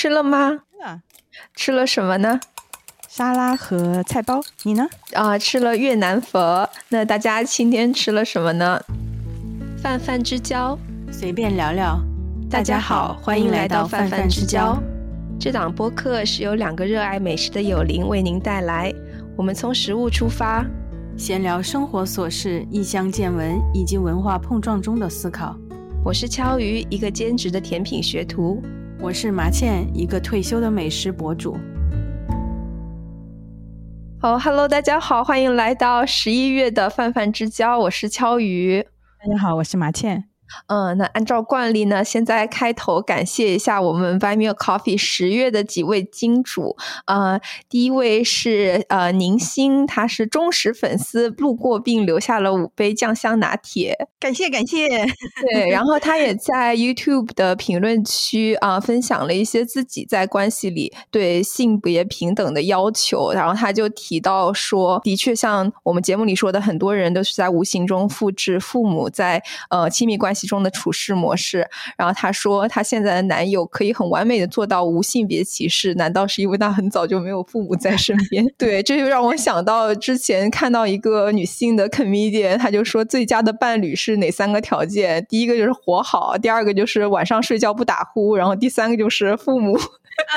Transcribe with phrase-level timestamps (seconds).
[0.00, 0.60] 吃了吗？
[0.80, 1.02] 啊，
[1.56, 2.38] 吃了什么呢？
[3.08, 4.40] 沙拉和菜包。
[4.62, 4.86] 你呢？
[5.12, 6.68] 啊，吃了越南粉。
[6.90, 8.80] 那大家今天吃了什么呢？
[9.82, 10.78] 泛泛之交，
[11.10, 11.98] 随便聊聊。
[12.48, 14.80] 大家好，欢迎来到泛泛之交。
[15.36, 18.94] 这档播客是由两个热爱美食的友邻为您带来。
[19.36, 20.64] 我们从食物出发，
[21.16, 25.56] 闲聊生活琐事、异乡见闻以及文化碰撞中的思考。
[26.04, 28.62] 我是敲鱼，一个兼职的甜品学徒。
[29.00, 31.56] 我是麻茜，一个退休的美食博主。
[34.20, 37.78] 哦，Hello，大家好，欢迎来到十一月的泛泛之交。
[37.78, 38.84] 我是敲鱼。
[39.24, 40.27] 大家好，我是麻茜。
[40.66, 46.76] 嗯，那按照惯例呢，现在开头感谢一下我们 Buy Me a Coffee 十月的几位金主。
[47.06, 54.88] 呃，第一位是呃宁星，他是忠实粉丝，路过并留下了五杯酱香拿铁，感谢感谢。
[55.52, 70.37] 对，然后他也在 YouTube 的评论区啊分享了一些自己在关系里对性别平等的要求，然后他就提到说，的确像我们节目里说的，很多人都是在无形中复制父母在呃亲密关系。
[70.38, 78.46] 其中的处事模式，然后她说，她现在的男友可以很完美的做到无性别歧视，难道是因为他很早就没有父母在身边？
[78.56, 85.26] 对，这就让我想到之前看到一个女性的 comedian，她就说最佳的伴侣是哪三个条件？
[85.28, 89.78] 第一个就是活好，第二个就是晚上睡觉不打呼，然后第三个就是父母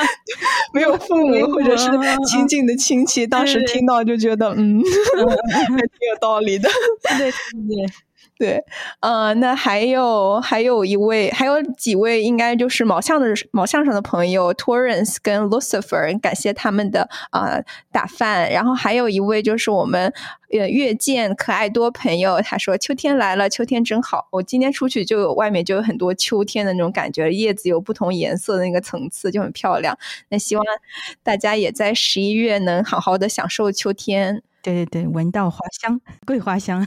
[0.73, 1.89] 没有父母或者是
[2.27, 3.27] 亲近的亲戚。
[3.27, 4.81] 当时听到就觉得，嗯，
[5.51, 6.69] 还挺有道理的。
[7.03, 7.93] 对对对。
[8.37, 8.63] 对，
[9.01, 18.51] 呃，那还有还有一位，还有几位，应该就是毛相的毛相上的朋友，Torrance 跟 Lucifer，感谢他们的呃打饭。
[18.51, 20.11] 然后还有一位就是我们
[20.51, 24.27] 呃月见可爱多朋友，他说秋天来了，秋天真好。
[24.31, 29.95] 我今天出去就有外面就有很多秋天的那种感觉，叶子有不同颜色的那个层次，就很漂亮。
[30.29, 30.65] 那希望
[31.21, 34.41] 大家也在十一月能好好的享受秋天。
[34.61, 36.85] 对对对，闻到花香，桂花香。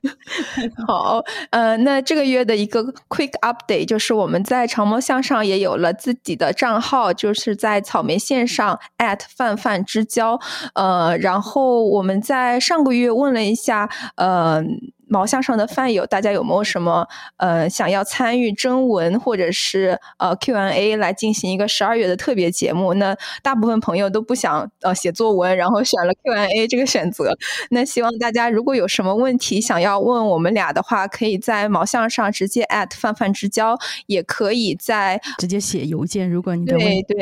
[0.86, 10.38] 好，呃，那这个月的一个 quick update 就是我们在长毛向上也有了自己的账号，就是在草莓线上 at 泛泛之交。
[10.74, 14.62] 呃，然后我们在上个月问了一下，呃。
[15.08, 17.06] 毛向上的饭友，大家有没有什么
[17.36, 22.94] 呃想要参与征文或者是呃 Q&A 来进行一个十二月的特别节目？
[22.94, 27.32] 那大部分朋友都不想呃写作文，然后选了 Q&A 这个选择。
[27.70, 36.28] 那希望大家如果有什么问题想要问我们俩的话，可以在毛向上直接泛泛之交，也可以在直接写邮件。
[36.28, 37.14] 如果你的问题比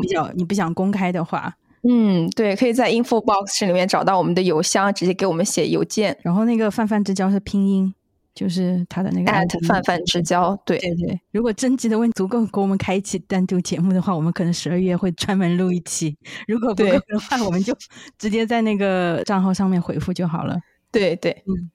[0.00, 1.54] 比较你不想公开的话。
[1.82, 6.14] 嗯，对，可以在 info box 里面找到我们的邮箱，直接给我们写邮件。
[6.22, 7.94] 然后那个泛泛之交是拼音，
[8.34, 10.54] 就是他的那个 at 泛泛之交。
[10.66, 16.14] 对对对，如果征集的问足够给我们开一期单独节目的话，我们可能十二月会专门录一期。
[16.46, 17.74] 如果不够的话，我们就
[18.18, 20.58] 直接在那个账号上面回复就好了。
[20.92, 21.70] 对对，嗯，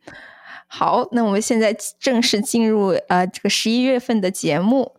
[0.68, 4.98] 好，那我们现在正式进入呃这个十一月份的节目。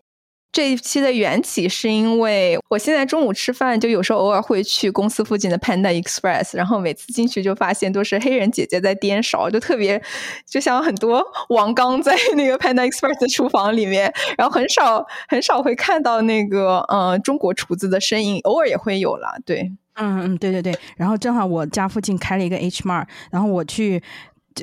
[0.57, 10.03] 这一期的缘起是因为我现在中午吃饭，就有时候偶尔会去公司附近的 Panda Express，然后每次进去就发现都是黑人姐姐在颠勺，就特别
[10.49, 24.03] 就像很多王刚在那个 Panda Express 的厨房里面，然后很少很少会看到那个嗯中国厨子的身影，偶尔也会有了，对，嗯嗯对对对，然后正好我家附近开了一个 H Mart，然后我去。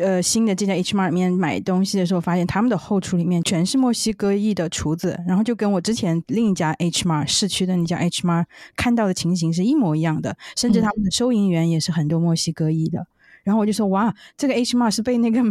[0.01, 8.45] 呃，新的这家 H Mart 里面买东西的时候，发现他们的后厨里面全是墨西哥裔的厨子，然后就跟我之前另一家 H Mart 市区的那家 H Mart
[8.75, 13.05] 看到的情形是一模一样的，甚至他们的收银员也是很多墨西哥裔的。
[13.43, 15.41] 然后我就说，哇，这个 H Mart 是被那个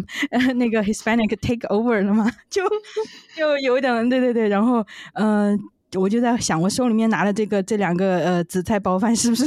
[0.54, 2.30] 那个 Hispanic take over 了吗？
[2.48, 2.62] 就
[3.36, 4.48] 就有点，对对对。
[4.48, 4.82] 然后，
[5.12, 5.58] 嗯，
[5.94, 9.44] 我就在想，我手里面拿的这个这两个呃紫菜包饭是不是？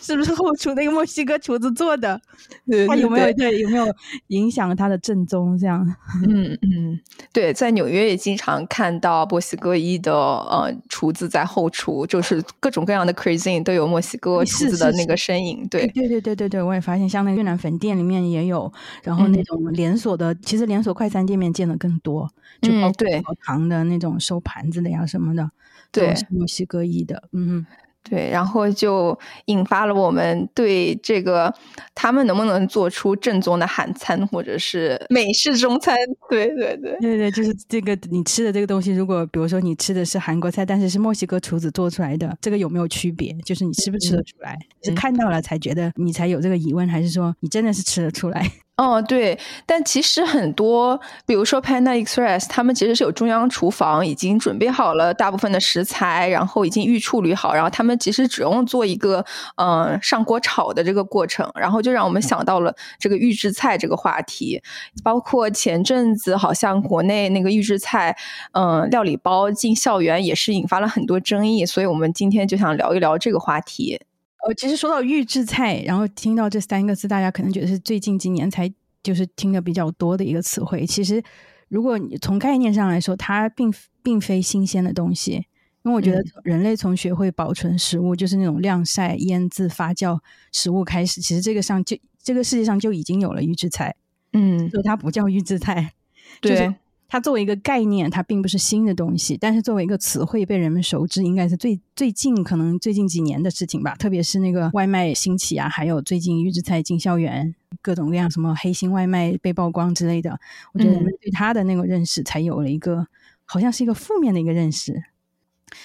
[0.00, 2.20] 是不是后厨那个墨西哥厨子做的？
[2.88, 3.86] 他有没有对有没有
[4.28, 5.56] 影响他的正宗？
[5.56, 5.86] 这样，
[6.28, 7.00] 嗯嗯，
[7.32, 15.66] 对，在纽约也经常看到墨西哥裔的呃厨子在后厨，就是各种各样的 cuisine 都有墨西哥厨子的那个身影。
[15.68, 18.70] 对对对对对对，我也发现，像那个越南粉店里面也有，
[19.02, 22.28] 然后那种连锁的，其实连锁快餐店面见的更多，
[22.60, 22.90] 就包
[23.22, 25.50] 括糖的那种收盘子的呀什么的，
[25.92, 27.64] 对，墨西哥裔的，嗯。
[28.08, 31.52] 对，然后就引发了我们对这个
[31.94, 35.96] 他们能不能做出正宗的韩餐或者是美式中餐？
[36.28, 43.34] 对对对对对，就是这个你吃的这个东西，如果比如说你吃的是韩国菜，但是是墨西哥厨子做出来的，这个有没有区别？
[43.44, 44.54] 就是你吃不吃得出来？
[44.82, 48.50] 是看到了才觉得你才有这个疑问，还是说你真的是吃得出来？
[48.76, 59.24] 哦，对，但其实很多，比如说 Panda Express，他们其实是有中央厨房，已经准备好了大部分的食材，然后已经预处理好，然后他们其实只用做一个
[59.62, 64.60] 嗯上锅炒的这个过程，然后就让我们想到了这个预制菜这个话题。
[65.04, 68.16] 包括前阵子好像国内那个预制菜
[68.54, 74.00] 嗯料理包进校园也是引发了很多争议，所以我们今天就想聊一聊这个话题。
[74.46, 78.70] 呃，其实说到预制菜，然后听到这三个字，大家可能觉得是最近几年才
[79.02, 80.86] 就是听的比较多的一个词汇。
[80.86, 81.22] 其实，
[81.68, 85.46] 如果你从概念上来说，它并并非新鲜的东西。
[85.82, 90.18] 因为我觉得人类从学会保存食物，就是那种晾晒、腌制、发酵
[90.50, 93.94] 食物开始，其实这个上就这个世界上就已经有了预制菜。
[94.32, 95.92] 嗯，所以它不叫预制菜。
[96.40, 96.74] 对。
[97.14, 103.94] 它作为一个概念，它并不是新的东西，但是作为一个词汇被人们熟知，应该是最最近可能最近几年的事情吧。
[103.94, 110.36] 特别是那个外卖兴起啊，还有最近预制菜进校园，各种各样什么黑心外卖被曝光之类的，
[110.72, 113.06] 我觉得人们对它的那个认识才有了一个
[113.44, 115.04] 好像是一个负面的一个认识，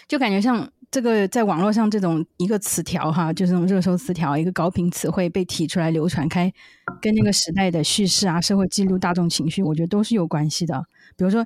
[0.07, 0.71] 就感觉像。
[0.91, 6.51] 这个在网络上这种一个词条哈，就是那种热搜词条，一个高频词汇被提出来流传开，
[6.99, 10.83] 跟那个时代的叙事啊、社会记录、大众情绪，我觉得都是有关系的。
[11.15, 11.45] 比如说，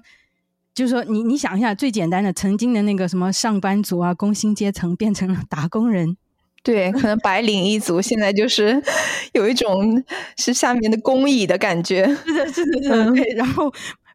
[0.74, 6.16] 就是说你你想一下，最简单的，曾经的那个什么上班族啊、工薪阶层变成了打工人，
[6.64, 8.82] 对，可能白领一族现在就是
[9.34, 10.02] 有一种
[10.38, 13.12] 是下面的工蚁的感觉，是的，是的，是的。
[13.12, 13.70] 对，然后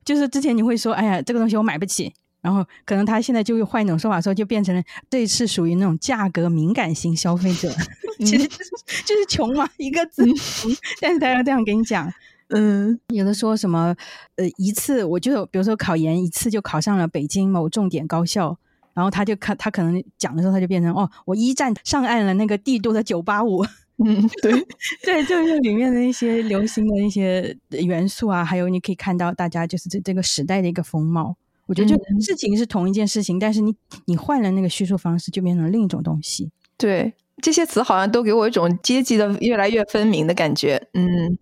[0.07, 2.15] 就是之前你会说，哎呀，这个东西我买不起。
[2.41, 7.69] 然后可能他现在就会换一种说法说，就变成了这是属于那种价格敏感型消费者，
[8.21, 8.71] 其实就是
[9.05, 10.71] 就是穷嘛，一个字穷。
[11.03, 12.13] 但是他要这样跟你讲，
[12.51, 13.95] 嗯，有的说什么
[14.37, 18.57] 呃一次，我就比如说考研一次就考上了北京某重点高校，
[18.95, 23.65] 然后他就看他可能讲的时候他就变成哦，我一战上岸了那个帝都的九八五，
[24.05, 24.53] 嗯，对
[25.03, 31.37] 对，就是里面的那些流行的那些元素啊，还有你可以看到大家就是这这个时代的一个风貌。
[31.69, 33.75] 我觉得就事情是同一件事情，但是你
[34.07, 36.51] 你换了那个叙述方式，就变成另一种东西。
[36.79, 37.13] 对，
[37.43, 40.89] 这些词好像都给我一种阶级的越来越分明的感觉。
[40.95, 41.39] 嗯。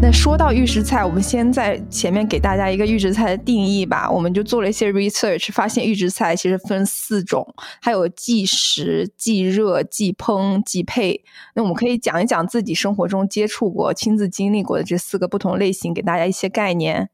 [0.00, 4.08] 那说到预制菜，我们先在前面给大家一个预制菜的定义吧。
[4.08, 7.44] 我们就做了一些 research，发现预制菜其实分四种，
[7.82, 11.20] 还有即食、即热、即烹、即配。
[11.54, 17.10] 那我们可以讲一讲自己生活中接触过、亲自经历过的这四个不同类型，给大家一些概念。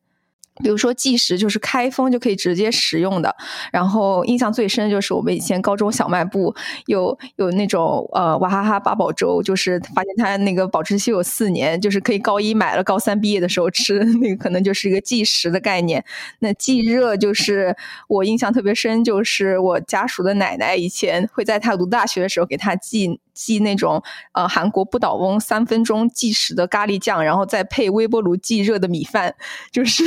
[0.62, 3.34] 比如说即食就是开封就可以直接食用的，
[3.72, 6.54] 然后印象最深就是我们以前高中小卖部
[6.86, 16.04] 有有那种呃娃哈哈八宝粥，就是发现它那个保质期有四年，就是可以高一买了高三毕业的时候吃， 那个可能就是一个即食的概念。
[16.38, 17.76] 那即热就是
[18.08, 23.20] 我印象特别深，就是我家属的奶奶以前会在她读大学的时候给她寄。
[23.34, 24.02] 寄那种
[24.32, 29.34] 呃韩国不倒翁三分钟计时的咖喱酱，然后再配微波炉即热的米饭，
[29.70, 30.04] 就是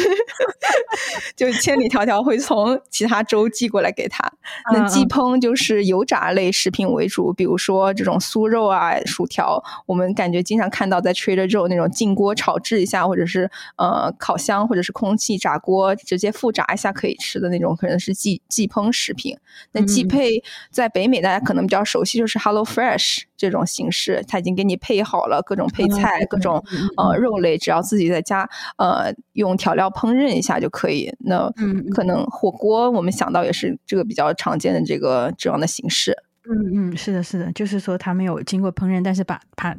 [1.36, 4.32] 就千里迢迢会从其他州寄过来给他。
[4.74, 19.38] 那即烹就是油炸类食品为主，比如说这种酥肉啊、薯条，我们感觉经常看到在 Trader Joe 那种进锅炒制一下，或者是呃烤箱或者是空气炸锅直接复炸一下可以吃的那种，可能是即即烹食品。
[19.74, 20.42] 那即配
[20.72, 23.17] 在北美大家可能比较熟悉，就是 Hello Fresh。
[23.36, 26.64] 这种形式，他已经给你配好了各种配菜、各种
[26.98, 31.14] 呃肉类，只要自己在家呃用调料烹饪一下就可以。
[31.20, 31.50] 那
[31.94, 36.16] 可能火锅我们想到也是这个比较常见的这个这样的形式。
[36.50, 39.76] 嗯嗯，是的，是的，就是说他没有经过烹饪，但是把把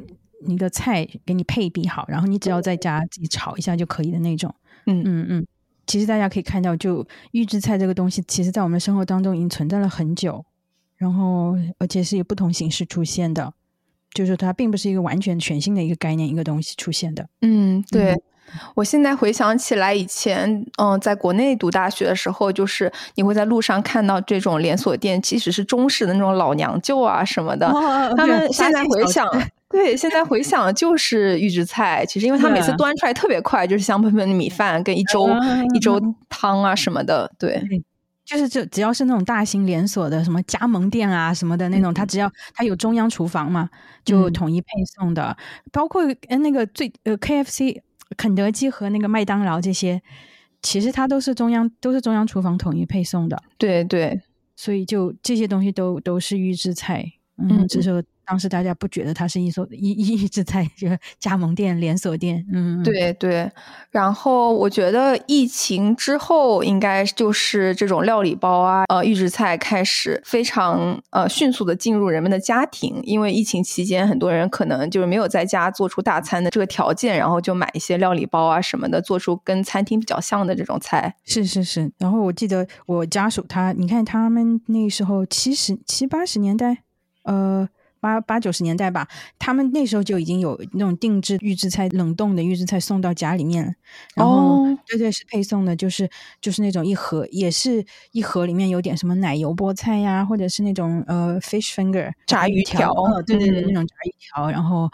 [0.47, 4.53] 一个菜给你配比好，然后你只要在家自己炒一下就可以的那种。
[4.85, 5.47] 嗯嗯嗯，
[5.87, 10.45] 其实大家可以看到，就预制菜这个东西，其实在我们生活当中已经存在了很久。
[10.99, 13.53] 然后，而且是以不同形式出现的，
[14.13, 17.27] 就是它并不是一个完全全新的一个概念，一个东西出现的。
[17.41, 18.21] 嗯，对。
[18.73, 27.71] 我现在回想起来，以前嗯，在国内读大学的时候，就是你会在路上看到这种连锁店，即使是中式的那种老娘舅啊什么的，
[28.17, 29.25] 他们现在回想，
[29.69, 32.03] 对，现在回想就是预制菜。
[32.07, 35.29] 其实，因为他每次端出来特别快，就是香喷喷的米饭跟一周
[35.75, 37.63] 一粥汤啊什么的，对。
[38.29, 43.67] 就是就只要是那种大型连锁的什么加盟店啊什么的那种，它只要它有中央厨房嘛，
[44.05, 45.35] 就统一配送的。
[45.71, 47.81] 包括呃那个最呃 K F C、
[48.15, 49.99] 肯德基和那个麦当劳这些，
[50.61, 53.41] 其实它都是中央都是中央厨房统一配送的。
[53.57, 54.21] 对对，
[54.55, 57.03] 所以就这些东西都都是预制菜，
[57.37, 62.45] 嗯，只是当时大家不觉得它是一所一一直在这个加盟店连锁店。
[62.53, 63.51] 嗯，对对。
[63.89, 81.15] 然后我觉得疫情之后，应该就是这种料理包啊，呃，预制菜开始非常呃迅速的进入人们的家庭，因为疫情期间很多人可能就是没有在家做出大餐的这个条件，然后就买一些料理包啊什么的，做出跟餐厅比较像的这种菜。
[81.25, 81.91] 是是是。
[81.97, 86.83] 然后我记得我家属他，你看他们那时候七十七八十年代，
[87.23, 87.67] 呃。
[87.99, 93.75] 八八九十年代吧，他们那时候就已经有那种定制预制菜、冷冻的预制菜送到家里面，
[94.15, 96.09] 然后对对是配送的，就是
[96.41, 102.93] 就是那种一盒，也是一盒里面有点什么奶油菠菜呀，或者是那种呃 fish finger 炸鱼条，
[103.25, 104.89] 对对对，那种炸鱼条，然后。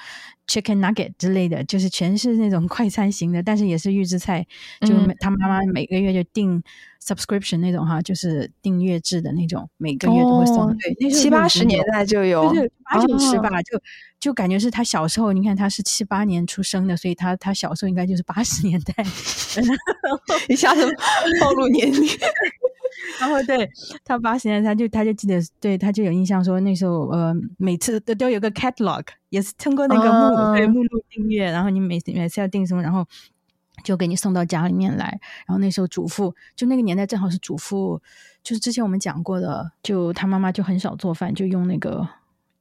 [0.48, 4.46] Chicken nugget 之类的，就是全是那种快餐型的，但是也是预制菜。
[4.82, 6.62] 就他妈妈每个月就订
[7.04, 10.76] subscription 那种哈，就是订阅制的那种，每个月都会送。
[10.78, 13.82] 对，七八十年代就有，就是八九十吧，就
[14.20, 15.34] 就感觉是他小时候。
[15.34, 19.04] 你看他是七八年出生的，所以他他小时候应该就是八十年代。
[20.48, 20.88] 一下子
[21.42, 22.02] 暴露年龄。
[23.20, 23.70] 然后对
[24.04, 33.06] 他八十年，他就他就记得，对他就有印象说那时候呃每次都都有个 catalog，也是通过那个目对目录订阅，然后你每每次要订什么，然后
[33.84, 35.20] 就给你送到家里面来。
[35.46, 38.02] 然后那时候祖父就那个年代正好是祖父，
[38.44, 42.08] 就是之前我们讲过的，就他妈妈就很少做饭，就用那个。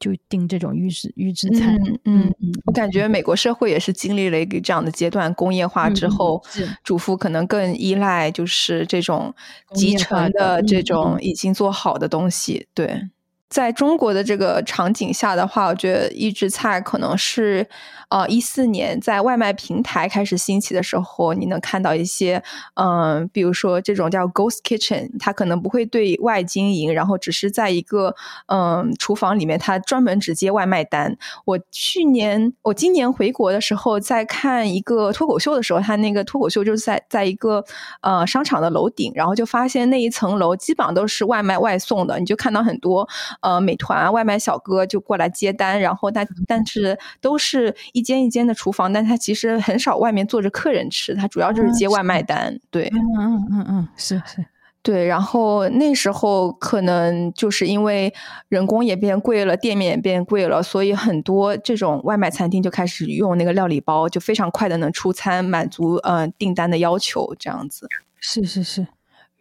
[0.05, 6.43] 就订这种预制预制菜，嗯嗯，我感觉美国社会也是经历了一个这样的阶段，工业化之后，
[6.83, 9.35] 主妇可能更依赖就是这种
[9.75, 13.09] 集成的这种已经做好的东西，对。
[13.55, 17.65] 在中国的这个场景下的话，我觉得预制菜可能是，
[18.09, 22.43] 呃，一四年在外卖平台开始兴起的时候，你能看到一些，
[22.75, 28.17] 嗯，比如说这种叫 Ghost Kitchen，它可能不会对外经营，然后只是在一个
[28.49, 31.17] 嗯厨房里面，它专门只接外卖单。
[31.45, 37.65] 我去年，我今年回国的时候，在看一个脱口秀的时候，他那个脱口秀就是在在一个
[38.01, 43.09] 呃商场的楼顶，然后就发现那一层楼基本上都是外卖外送的，你就看到很多。
[43.45, 52.59] 呃，美团外卖小哥就过来接单，然后他但是都是一间一间的厨房，但他其实很少外面坐着客人吃，他主要就是接外卖单。
[52.71, 54.43] 对，嗯嗯嗯嗯，是是，
[54.83, 55.05] 对。
[55.05, 58.15] 然后那时候可能就是因为
[58.49, 67.87] 人工也变贵了，店面也变贵了，所以很多这种外卖餐厅就开始用那个料理包，就非常快的能出餐，满足呃订单的要求，这样子。
[68.19, 68.87] 是是是。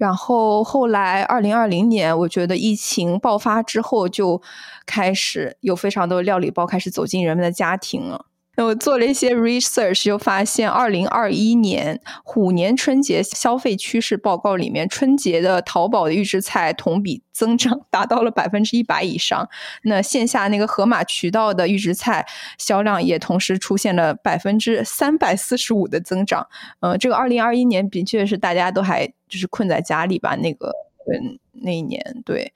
[0.03, 4.41] 然后后来，二零二零年，我觉得疫情爆发之后，就
[4.85, 8.25] 开始有非常多料理包开始走进人们的家庭了。
[8.57, 19.47] 那我做了一些 research，就发现二零二一年虎年春节消费趋势报告里面，春节的淘宝的预制菜同比增长达到了百分之一百以上。
[19.83, 26.45] 那线下那个盒马渠道的预制菜销量也同时出现了百分之三百四十五的增长。
[26.81, 30.35] 嗯，这个二零二一年的确是大家都还就是困在家里吧？
[30.35, 30.71] 那个
[31.07, 32.53] 嗯那一年对。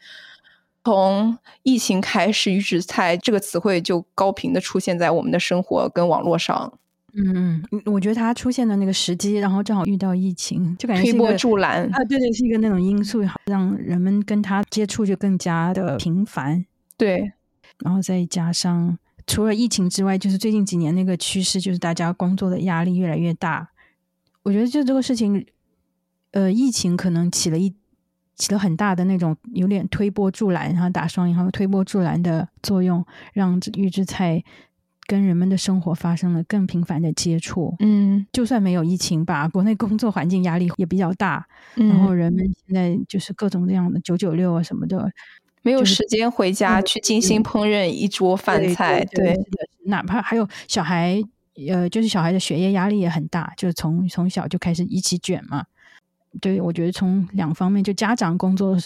[0.85, 6.79] 从疫情开始，预制菜这个词汇就高频的出现在我们的生活跟网络上。
[7.13, 12.03] 嗯嗯，我觉得它出现的那个时机，然后正好遇到疫情，就感觉推波助澜啊！
[12.07, 16.65] 对对，是一个那种因素，让人们跟它接触就更加的频繁。
[16.95, 17.33] 对，
[17.79, 23.67] 然后再加上除了疫情之外，就是最近几年那个趋势，就是大家工作的压力越来越大。
[24.43, 25.45] 我觉得就这个事情，
[26.31, 27.73] 呃，疫情可能起了一。
[28.39, 33.03] 起了很大的那种有点推波助澜，然后打双引号推波助澜的作用，
[33.33, 34.43] 让预制菜
[35.07, 37.75] 跟人们的生活发生了更频繁的接触。
[37.79, 45.11] 嗯，就算没有疫情吧，国内工作环境压力也比较大，然后人们现在就是各种各样的九九六啊什么的，
[45.63, 49.03] 没有时间回家去精心烹饪一桌饭菜。
[49.05, 49.35] 对，
[49.85, 51.19] 哪怕还有小孩，
[51.67, 55.65] 呃，就是小孩的学业压力也很大，就是从从小就开始一起卷嘛。
[56.37, 58.77] 对，我觉得从两方面，就家长工作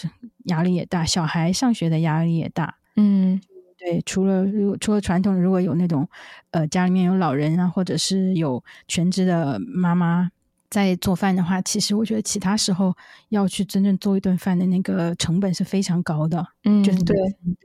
[0.44, 2.76] 压力也大，小孩上学的压力也大。
[2.96, 3.40] 嗯，
[3.78, 6.08] 对，除了如除了传统，如果有那种
[6.50, 10.30] 呃家里面有老人啊，或者是有全职的妈妈
[10.70, 12.94] 在做饭的话，其实我觉得其他时候
[13.28, 16.46] 要去真正做一顿饭的那个成本是非常高的。
[16.64, 17.16] 嗯，就是对，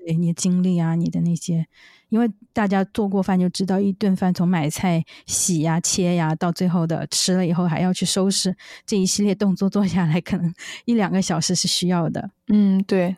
[0.06, 1.66] 对你的精力啊，你的那些。
[2.10, 10.54] 因为大家做过饭就知道，一顿饭从买菜、洗呀、切呀，到最后的吃了以后还要去收拾，这一系列动作做下来，可能
[10.86, 12.30] 一两个小时是需要的。
[12.48, 13.16] 嗯，对，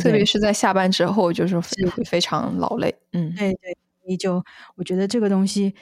[0.00, 2.94] 特别是在下班之后，就是会非常劳累。
[3.12, 3.76] 嗯，对对，
[4.06, 5.74] 你就我觉得这个东西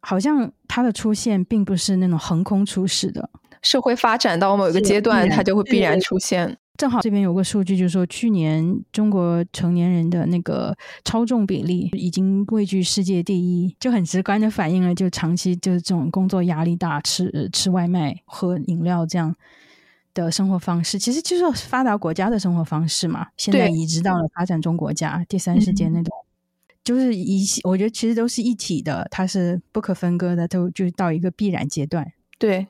[0.00, 3.28] 好像它的出现并不是那种横空出世的，
[3.62, 6.56] 社会发展到某一个阶段，它就会必然出现。
[6.78, 19.34] 正好这边有个数据，就是说去年中国成年人的那个超重比例已经位居世界第一，就很直观的反映了就长期就是这种工作压力大，吃吃外卖、喝饮料这样
[20.14, 23.26] 的生活方式，其实就是发达国家的生活方式嘛。
[23.36, 26.16] 现在移植到了发展中国家、第三世界那种，
[26.84, 32.06] 就是一我觉得其实都是一体的，它是不可分割的，都就到一个必然阶段。
[32.38, 32.68] 对。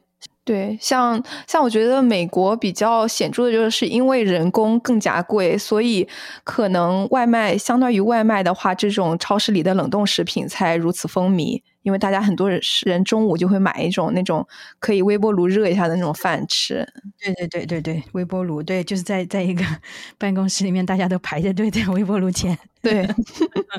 [0.49, 6.09] 对，像像我觉得美国比较显著的就是，因为人工更加贵，所以
[6.43, 11.61] 可能外卖相当于外卖的话，这种超市里的冷冻食品才如此风靡。
[11.83, 14.47] 因为大家很多人人中午就会买一种那种
[14.79, 16.87] 可以微波炉热一下的那种饭吃。
[17.21, 19.63] 对对对对对，微波炉，对，就是在在一个
[20.17, 22.57] 办公室里面，大家都排着队在微波炉前。
[22.81, 23.07] 对，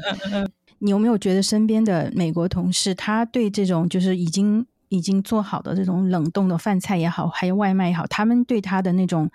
[0.78, 4.68] 你有没有觉得身边的美国同事，他对这种就是已经。
[4.90, 9.30] 已经做好的这种冷冻的饭菜也好，还有外卖也好，他们对他的那种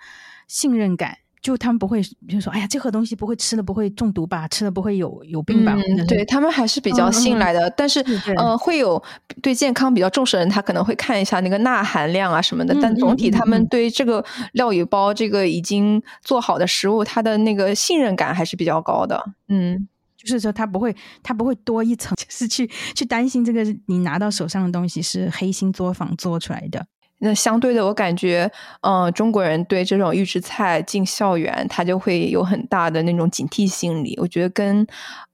[0.47, 4.47] 信任感，就他们不会就说：“哎呀，这盒东西不会吃了不会中毒吧？
[4.47, 5.75] 吃了不会有有病吧？”
[6.07, 7.69] 对他们还是比较信赖的。
[7.71, 8.03] 但是，
[8.35, 9.01] 呃，会有
[9.41, 12.75] 对健康比较重视的人，他可能会看一下那个钠含量啊什么的。
[12.81, 19.23] 但总体，他们对这个料理包这个已经做好的食物，他的那个信任感还是比较高的。
[19.47, 19.87] 嗯。
[20.25, 26.85] 就是说，他不会，他不会多一层， 就是去去担心这个你拿到手上的东西是黑心作坊做出来的。
[27.19, 28.51] 那相对的，我感觉，
[28.81, 34.17] 嗯，中国人对这种预制菜进校园，他就会有很大的那种警惕心理。
[34.21, 34.85] 我觉得跟，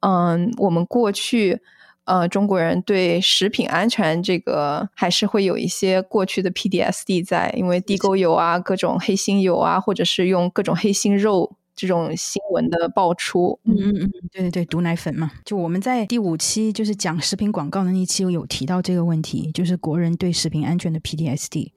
[0.02, 1.60] 嗯，我们过去，
[2.06, 11.58] 呃，中国人对食品安全这个还是会有一些过去的 PDSD 在，因为地沟油啊，各种黑心油啊，或者是用各种黑心肉。
[11.76, 21.72] 这种新闻的爆出，嗯嗯嗯，对对对，毒奶粉嘛，就我们在第五期就是讲食品广告的那期有提到这个问题，就是国人对食品安全的 PTSD。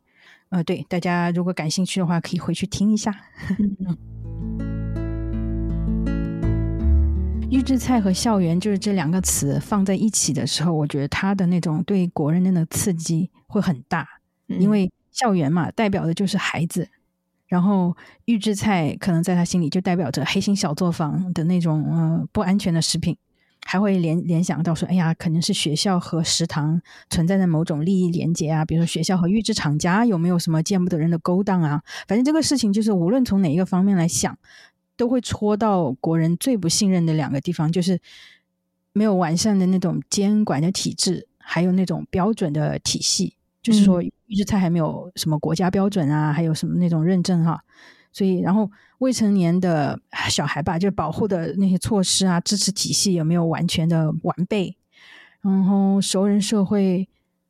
[0.50, 3.12] 呃，对，大家如果感兴趣的话，可以回去听一下。
[7.50, 14.06] 预制菜和校园就是这两个词放在一起的时候，我觉得它的那种对国人的那个刺激会很大，
[14.46, 16.88] 因为校园嘛，代表的就是孩子。
[17.54, 23.16] 然后预制菜可能在他心里就代表着黑心小作坊的那种呃不安全的食品，
[23.64, 31.80] 还会联联想到说，哎呀，可能是学校和食堂存在的某种利益连结啊，比如说学校和预制厂家有没有什么见不得人的勾当啊？
[32.08, 34.36] 反正这个事情就是无论从哪一个方面来想，
[34.96, 38.00] 都会戳到国人最不信任的两个地方，就是
[38.92, 43.34] 没有完善的那种监管的体制，还有那种标准的体系。
[43.62, 47.62] 就是说，预制菜还没有什么国家标准啊，还有什么那种认证哈，
[48.12, 49.98] 所以然后未成年的
[50.30, 54.76] 小孩吧，就保护的那些措施啊，支持体系有没有完全的完备？
[55.42, 57.06] 然后熟人社会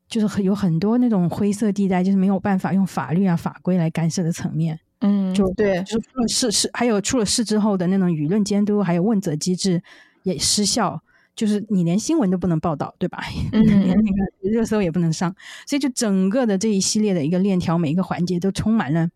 [0.09, 4.81] 就是很有很多那种灰色地带，就是没有办法用法律啊法规来干涉的层面。
[5.01, 9.83] 嗯，就对，就是出了事事，还有出了事之后的那种舆论监督，还有问责机制
[10.23, 11.03] 也失效。
[11.37, 13.23] 就是你连新闻都不能报道，对吧？
[13.53, 15.35] 连那个热搜也不能上，
[15.67, 19.09] 所以就整个的这一系列的一个链条，每一个环节都充满了，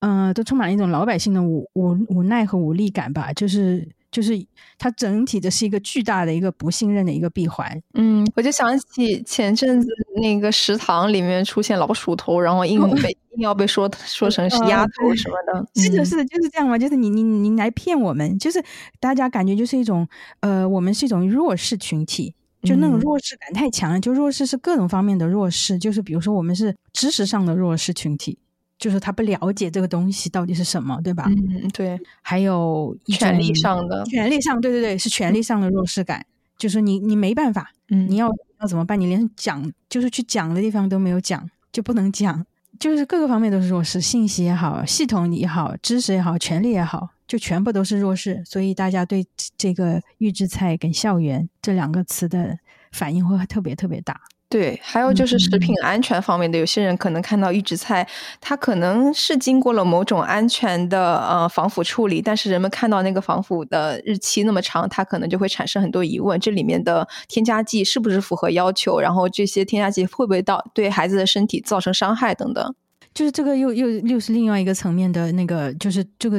[0.00, 3.32] 嗯，都充满了一种老百姓的无无无奈和无力感吧。
[3.32, 4.32] 就是就是
[4.78, 7.78] 它整体的是一个巨大的一个不信任的一个闭环。
[7.92, 9.88] 嗯，我就想起前阵子
[10.22, 13.14] 那个食堂里面出现老鼠头，然后硬被。
[13.36, 16.78] 硬要被说说成是丫头什么的，是的，是的，就是这样嘛。
[16.78, 18.64] 就是你你你来骗我们，就是
[18.98, 20.08] 大家感觉就是一种
[20.40, 24.00] 呃，我们是一种弱势群体，就那种弱势感太强了。
[24.00, 28.38] 就弱势是各种方面的弱势，就是比如说我们是知识上的弱势群体，
[28.78, 31.24] 就是他不了解这个东西到底是什么，对吧？
[31.28, 31.98] 嗯，对。
[32.22, 36.24] 还有权力上的，权力上，对对对，是权力上的弱势感，
[36.58, 39.00] 就是你你没办法，嗯，你要要怎么办？
[39.00, 42.44] 你连讲就是去讲的地方都没有讲，就不能讲。
[42.78, 52.58] 就是各个方面都是弱势，信息也好，系统也好，知识也好，权利也好，就全部都是弱势，所以大家对这个预制菜跟校园这两个词的
[52.92, 54.20] 反应会特别特别大。
[54.48, 58.06] 对，还有就是食品安全方面的，有些人可能看到预制菜，
[58.40, 69.00] 它可能是经过了某种安全的呃防腐处理，但是人们看到那个防腐的日期那么长，它可能就会产生很多疑问：这里面的添加剂是不是符合要求？
[69.00, 72.74] 然后这些添加剂会不会到对孩子的身体造成伤害等等？
[73.16, 76.38] 就是这个又又又是另外一个层面的那个，就是这个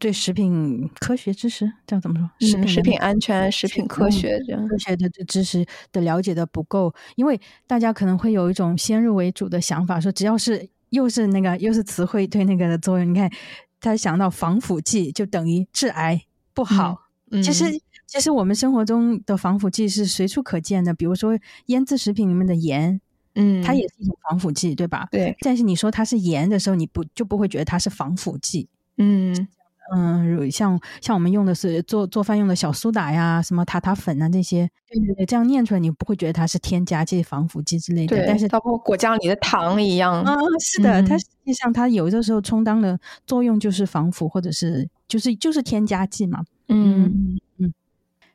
[0.00, 2.48] 对食品科学知识这样怎么说？
[2.48, 13.30] 食品食品安全、食品科学这样科学的知识的了解的不够，因为大家可能会有一种先入为主的想法，说只要是又是那个又是词汇对那个的作用，你看
[13.78, 16.22] 他想到防腐剂就等于致癌
[16.54, 17.02] 不好。
[17.42, 17.66] 其实
[18.06, 23.02] 其实我们生活中的防腐剂是随处可见的，比如说腌制食品里面的盐。
[23.34, 25.08] 嗯，它也是一种防腐剂，对吧？
[25.10, 25.36] 对。
[25.40, 28.68] 但是你说它是盐的时候，你不就不会觉得它是防腐剂？
[28.98, 29.48] 嗯，
[29.94, 38.24] 嗯，像像我们用的是做做饭用的小苏打呀，什么塔塔粉啊这些，对对对，这样念出来你不会觉得它是添加剂、防腐剂之类的。
[38.26, 46.44] 但是包括果酱里的糖一样啊，是的，它实际上它有的时候充当的作用就是防腐，或者是就是就是添加剂嘛。
[46.68, 47.74] 嗯嗯，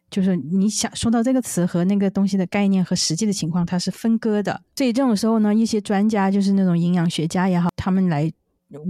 [0.09, 4.61] 就是你想说到这个词和那个东西的概念和实际的情况，它是分割的。
[4.75, 8.31] 所以这种时候呢，一些专家就是那种营养学家也好，他们来。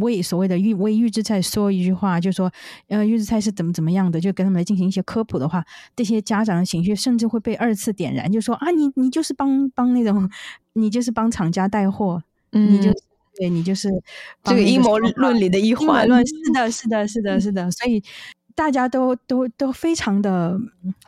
[0.01, 2.51] 为所谓的预为预制菜说一句话，就说
[2.89, 10.29] 呃预制菜是怎么怎么样的，就跟他们来进行一些科普的话，这些家长的情绪甚至会被二次点燃，就说啊你你就是帮帮那种，
[10.73, 12.91] 你就是帮厂家带货，你就
[13.38, 13.89] 对你就是
[14.43, 18.03] 这个阴谋论里的一环，是的是的是的是的，所以
[18.55, 20.57] 大家都都都非常的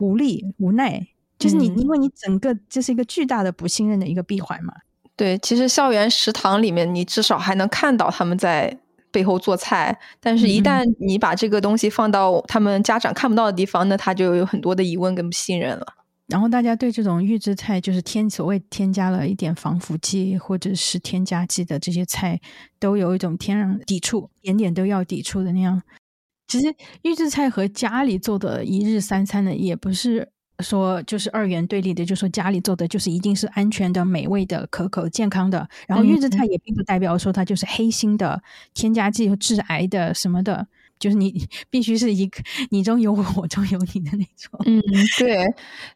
[0.00, 1.06] 无力无奈，
[1.38, 4.72] 就是你因为你整个这是一个巨大的不信任的一个闭环嘛。
[5.14, 8.78] 对，其实校园食堂里面，你至少还能看到他们在
[9.10, 9.96] 背后做菜。
[10.18, 15.86] 但是，一旦你把这个东西放到他们家长看不到的地方，那他就有很多的疑问跟不信任了。
[16.28, 22.40] 然后，大家对这种预制菜，就是添所谓添加了一点防腐剂或者是添加剂的这些菜，
[22.80, 25.82] 都有一种天然抵触，点点都要抵触的那样。
[26.58, 30.28] 其实，预制菜和家里做的一日三餐呢，也不是。
[30.60, 38.40] 说就是二元对立的，就说家里做的就是一定是安全的、美味的、可口、健康的，然后预制菜也并不代表说它就是黑心的、
[38.72, 40.68] 添加剂和致癌的什么的。
[41.02, 42.38] 就是你必须是一个
[42.70, 44.60] 你中有我，我中有你的那种。
[44.64, 44.80] 嗯，
[45.18, 45.44] 对。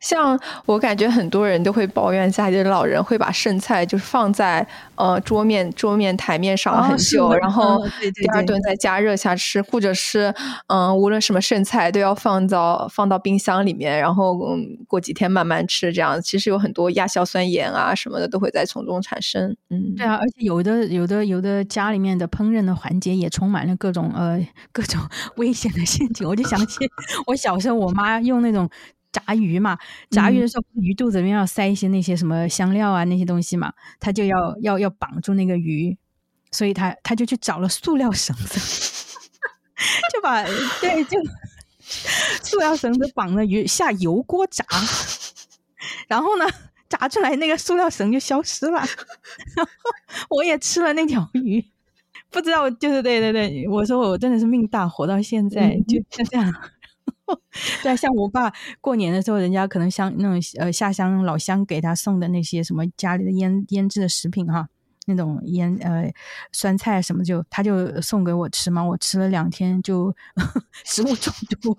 [0.00, 4.66] 像我感觉很多人都会抱怨家里的老人会把剩菜就是放在
[4.96, 10.34] 呃桌面桌面台面上很久，然后第二顿再加热下吃，或者是
[10.66, 15.92] 嗯，无论什么剩菜都要放到放到冰箱里面，然后嗯过几天慢慢吃。
[15.92, 19.56] 这样其实有很多亚硝酸盐啊什么的都会在从中产生。
[19.70, 24.95] 嗯，对啊，而且有的有的有的家里面的烹饪的环节也充满了各种呃各种。
[25.36, 26.78] 危险的陷阱，我就想起
[27.26, 28.68] 我小时候，我妈用那种
[29.12, 29.78] 炸鱼嘛，
[30.10, 35.96] 炸鱼的时候，鱼肚子里面要塞一些那些什么香料啊那些东西嘛，她就要要要绑住那个鱼，
[36.50, 38.58] 所以她她就去找了塑料绳子，
[40.12, 40.42] 就把
[40.80, 41.18] 对就
[42.42, 44.64] 塑料绳子绑了鱼下油锅炸，
[46.08, 46.46] 然后呢
[46.88, 48.78] 炸出来那个塑料绳就消失了，
[49.56, 49.70] 然后
[50.30, 51.64] 我也吃了那条鱼。
[52.36, 56.54] 不知道，就是对对对，我说我真的是命大，活到现在就就这样。
[57.82, 64.68] 对，像我爸过年的时候，人家可能乡那种呃下乡老乡给他送的那些什么家里的腌腌制的食品哈，
[65.06, 66.12] 那种腌呃
[66.52, 70.14] 酸菜什么，就他就送给我吃嘛，我吃了两天就
[70.84, 71.74] 食物中毒。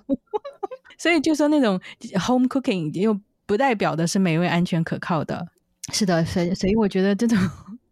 [0.98, 1.80] 所以就说那种
[2.20, 5.48] home cooking 又不代表的是美味、安全、可靠的。
[5.94, 7.38] 是的，所以所以我觉得这种。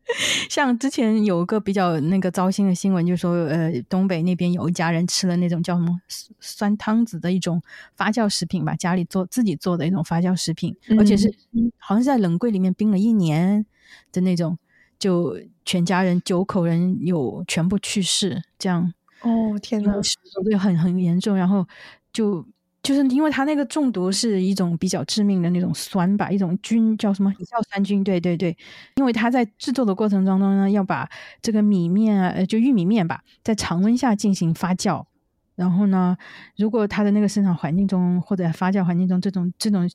[0.49, 5.99] 像之前有一个比较那个糟心的新闻，就说呃，东北那边有一家人吃了那种叫什么
[6.39, 7.61] 酸汤子的一种
[7.95, 11.33] 发酵食品吧，家里做自己做的一种发酵食品，而且是
[11.77, 13.65] 好像是在冷柜里面冰了一年
[14.11, 14.57] 的那种，
[14.99, 19.93] 就全家人九口人有全部去世，这样哦天呐，
[20.43, 21.67] 对，很很严重，然后
[22.13, 22.45] 就。
[22.85, 27.33] 就是因为它那个中毒是一种比较致命的那种酸吧，一种菌叫什么？
[27.39, 28.03] 乙硝酸菌。
[28.03, 28.55] 对对对，
[28.95, 31.09] 因为它在制作的过程当中呢，要把
[31.41, 35.03] 这个米面啊，就玉米面吧，在常温下进行发酵。
[35.55, 36.15] 然后呢，
[36.55, 39.89] 如果它的那个生产环境中或者发酵环境中，这种这种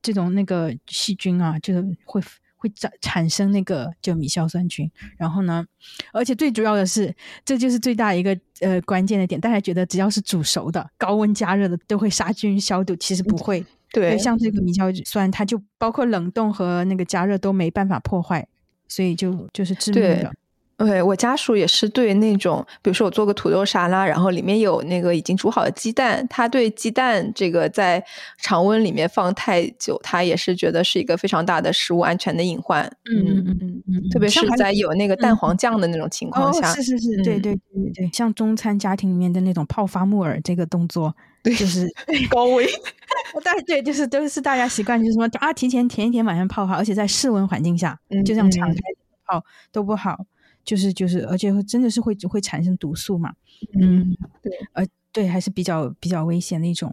[0.00, 2.22] 这种那个细菌啊，就是会。
[2.56, 5.64] 会产产生那个就米硝酸菌，然后呢，
[6.12, 7.14] 而且最主要的是，
[7.44, 9.40] 这就是最大一个呃关键的点。
[9.40, 13.64] 大家觉得只要是煮熟的、高温加热的都会杀菌消毒，其实不会。
[13.92, 18.46] 对，像这个米硝酸，它就包括冷冻和那个加热都没办法破坏，
[18.88, 20.32] 所以就就是致命的。
[20.78, 28.04] 对，我家属也是对那种，比如说我做个土豆沙拉，然后里面有那个已经煮好的鸡蛋，他对鸡蛋这个在
[28.42, 32.84] 常温里面放太久，他也是觉得是一个非常大的食物安全的隐患。
[33.10, 36.70] 嗯嗯嗯嗯，特别是在有那个蛋黄酱的那种情况下。
[36.74, 41.88] 是是是，对对对对对，像中餐家庭里面的那种泡发木耳这个动作，对就是
[42.28, 42.66] 高危。
[42.66, 48.76] 对 对，就是都是大家习惯，就是什么啊，提前前一天晚上泡好，而且在室温环境下，就这样敞开
[49.24, 50.18] 泡都不好。
[50.66, 53.32] 就是就是，而且真的是会会产生毒素嘛？
[53.80, 56.92] 嗯，对，呃，对，还是比较比较危险的一种，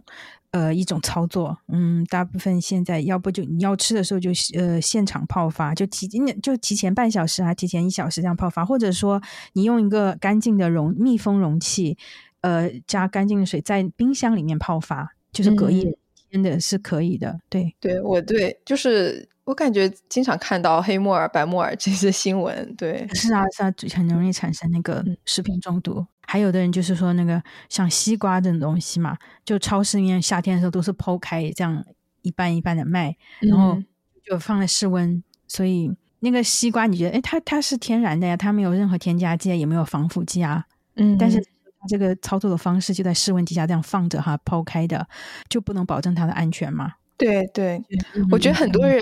[0.52, 1.58] 呃，一种操作。
[1.66, 6.08] 嗯，大部分现在要不就你要吃的时候就呃现场泡发，就提
[6.40, 9.20] 就提前半小时啊，提前一小时这样泡发，或者说
[9.54, 11.98] 你用一个干净的容密封容器，
[12.42, 15.98] 呃，加干净的水在冰箱里面泡发，就是隔夜
[16.30, 17.40] 真的是可以的。
[17.48, 19.28] 对，对我对就是。
[19.44, 26.04] 我感觉经常看到黑木耳、白木耳这些新闻，对，是啊，是啊，很容易产生那个食品中毒。
[26.26, 31.84] 还有的人就是说那个像西瓜这种东西嘛，就超市里面夏天的时候都是剖开这样
[32.22, 33.76] 一半一半的卖，然后
[34.24, 40.64] 就放在室温，所以那个西瓜你觉得，哎，它它是天然的呀，它没有任何添加剂，也没有防腐剂啊，
[40.96, 41.38] 嗯，但是
[41.86, 45.06] 这个操作的方式就在室温底下这样放着哈，剖开的
[45.50, 46.94] 就不能保证它的安全嘛？
[47.16, 47.82] 对对，
[48.30, 49.00] 我觉得很多人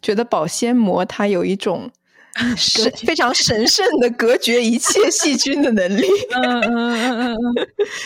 [0.00, 1.90] 觉得保鲜膜它有一种。
[2.56, 6.02] 神非常神圣的隔绝一切细菌的能力。
[6.32, 7.38] 嗯嗯嗯嗯嗯，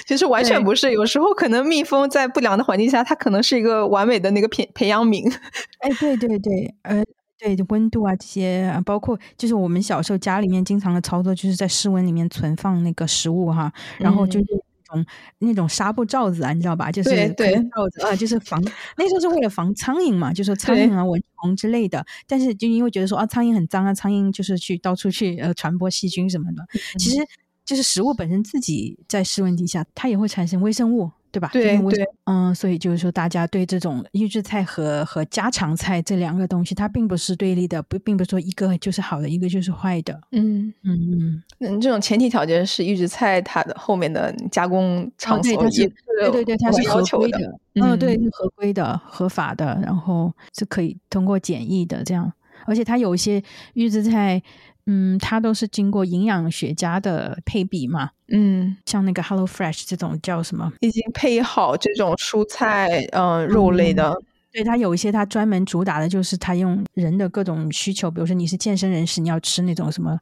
[0.06, 0.92] 其实 完全不是。
[0.92, 5.34] 有时候可能蜜蜂在不良的环境下，它可能是一个完美的那个培培养皿。
[5.78, 7.02] 哎，对对对，呃，
[7.38, 14.46] 对温度啊这些，包括就是我们小时候家里面经常的操作，就是在室温里面存放那个食物哈，然后就是。
[14.88, 15.06] 种
[15.38, 16.90] 那种纱布罩子啊，你知道吧？
[16.90, 18.62] 就是对罩子啊，就是防
[18.96, 22.04] 那时候是为了防苍蝇嘛，就说苍蝇啊、蚊虫之类的。
[22.26, 26.66] 但是就因为觉得说啊，苍蝇很脏啊，苍蝇就是去到处去呃传播细菌什么的。
[26.98, 27.16] 其实
[27.64, 31.10] 就是食物本身自己在室温底下，它也会产生微生物。
[31.30, 31.50] 对吧？
[31.52, 40.18] 对对，嗯，所以就是说，大家对这种预制菜和和家常菜这两个东西，它并不是对立的，不，并不是说一个就是好的，一个就是坏的。
[40.32, 45.88] 嗯嗯嗯，嗯，这种前提条件是预制菜它的后面的加工场所也
[46.18, 52.32] 对对对，它是合规的，嗯，对，是合规的、合法的，然后是可以通过检疫的，这样，
[52.66, 53.42] 而且它有一些
[53.74, 54.42] 预制菜。
[54.90, 58.10] 嗯，它都是经过营养学家的配比嘛。
[58.28, 60.72] 嗯，像那个 Hello Fresh 这种叫什么？
[60.80, 64.16] 已经配好这种蔬菜，嗯，肉类的。
[64.50, 70.18] 对，它有一些它专门主打的就是它用人的各种需求，比如说你是健身人士，你要吃那种什么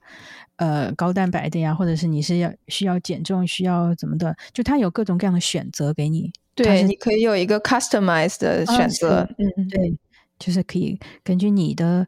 [0.57, 6.33] 呃高蛋白的呀，或者是你是要需要减重，需要怎么的，就它有各种各样的选择给你。
[6.57, 9.21] 对，你可以有一个 customized 的选择。
[9.39, 9.97] 嗯嗯，对，
[10.41, 12.05] 就是可以根据你的。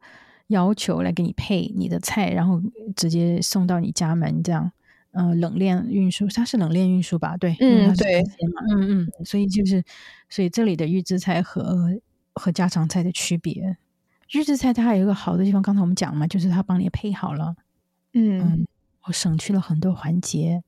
[0.49, 2.61] 要求来给你配你的菜，然后
[2.97, 4.71] 直接送到你家门，这样，
[5.13, 7.37] 呃，冷链运输，它是冷链运输吧？
[7.37, 8.21] 对，嗯，对，
[8.71, 9.83] 嗯嗯，所以就是，
[10.29, 11.99] 所以这里的预制菜和
[12.35, 13.77] 和家常菜的区别，
[14.33, 17.55] 预制菜它还有一个好的地方，刚才我们讲嘛，就是它帮你配好了，
[18.15, 18.67] 嗯，
[19.07, 20.63] 我省去了很多环节，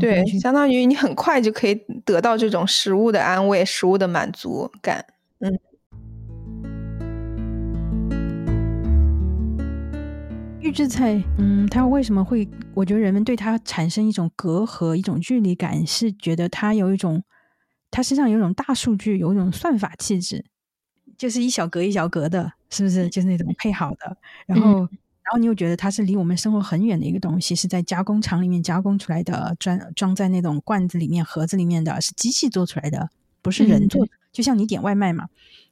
[0.00, 5.04] 对，相当于你很快就可以得到这种食物的安慰，食物的满足感，
[5.40, 5.58] 嗯。
[10.64, 12.48] 预制菜，嗯，它为什么会？
[12.72, 17.22] 我觉得人们对它产生一种隔阂、一种距离感，是觉得它有一种，
[17.90, 20.42] 它身上有一种大数据，有一种算法气质，
[21.18, 23.10] 就是一小格一小格的，是不是？
[23.10, 24.16] 就是那种配好的，
[24.48, 33.10] 然后，然后你又觉得它是离我们生活很远的一个东西，是在加工厂里面加工出来的，装装在那种罐子里面、盒子里面的，是机器做出来的，
[33.42, 34.08] 不是人做。
[34.32, 35.28] 就像你点外卖嘛，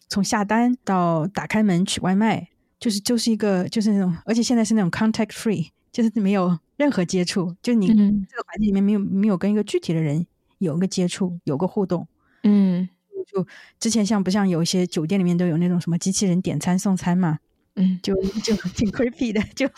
[0.06, 2.48] 从下单到打开门取外卖。
[2.82, 10.26] 就是就是一个就是那种，而且现在是那种 contact free，就是没有任何接触，就你这个环境里面没有没有跟一个具体的人
[10.58, 12.08] 有个接触，有个互动。
[12.42, 12.88] 嗯，
[13.24, 13.46] 就
[13.78, 17.38] 之前像不像有一些酒店里面都有那种什么机器人点餐送餐嘛？
[17.76, 19.70] 嗯，就就挺 creepy 的，就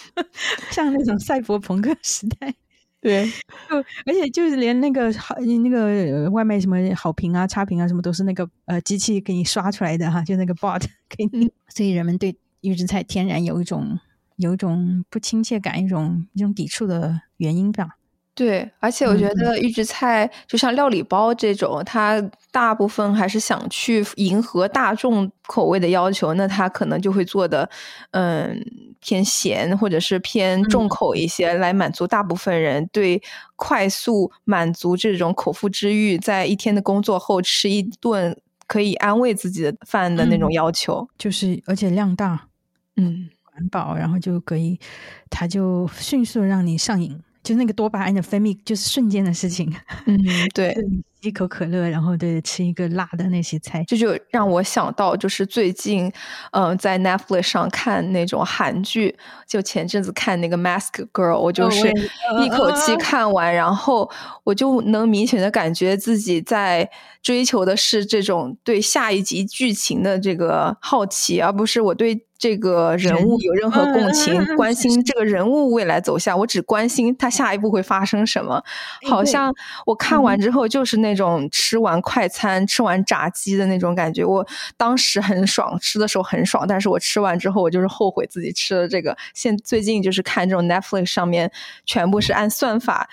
[0.71, 2.55] 像那种赛博朋克时代。
[3.05, 3.31] 对，
[3.69, 12.35] 就而且就是连那个好那个外卖什么好评啊、差评啊什么都是那个呃机器给你刷出来的哈，就那个 bot 给你，所以人们对。
[12.65, 14.01] 预制菜天然有一种
[14.37, 17.91] 有一种不亲切感，一种一种抵触的原因吧。
[18.37, 27.71] 对，而且我觉得预制菜就像料理包这种，它大部分还是想去迎合大众口味的要求，那它可能就会做的
[28.11, 28.61] 嗯
[28.99, 33.23] 偏咸或者是偏重口一些，来满足大部分人对
[33.55, 42.49] 快速满足这种口腹之欲，在一天的工作后吃一顿可以安慰自己的饭的那种要求，就是而且量大。
[42.97, 44.79] 嗯，环保，然后就可以，
[45.31, 49.75] 它就迅速让你上瘾，就那个多巴胺的分泌，就是瞬间的事情。
[50.07, 50.19] 嗯，
[50.55, 50.75] 对。
[51.25, 56.13] 一口可乐，然后对吃一个辣的那些菜，这就让我想到，就是最近，
[56.53, 59.17] 嗯，在 Netflix 上看那种韩剧，
[59.49, 61.91] 就前阵子看那个 Mask Girl，我就是
[62.45, 64.11] 一口气看完，然后
[64.43, 66.91] 我就能明显的感觉自己在
[67.23, 72.27] 追求的是这种对下一集剧情的这个好奇，而不是我对。
[72.37, 78.63] 这个人物有任何共情，关心这个人物未来走向，我只关心他下一步会发生什么。
[79.09, 79.55] 好像
[79.87, 84.25] 我看完之后就是那种吃完快餐、吃完炸鸡的那种感觉。
[84.25, 89.17] 我当时很爽，吃的时候很爽，但是我吃完之后，我就是后悔自己吃了这个。
[89.33, 91.51] 现最近就是看这种 Netflix 上面
[91.87, 93.09] 全部是按算法。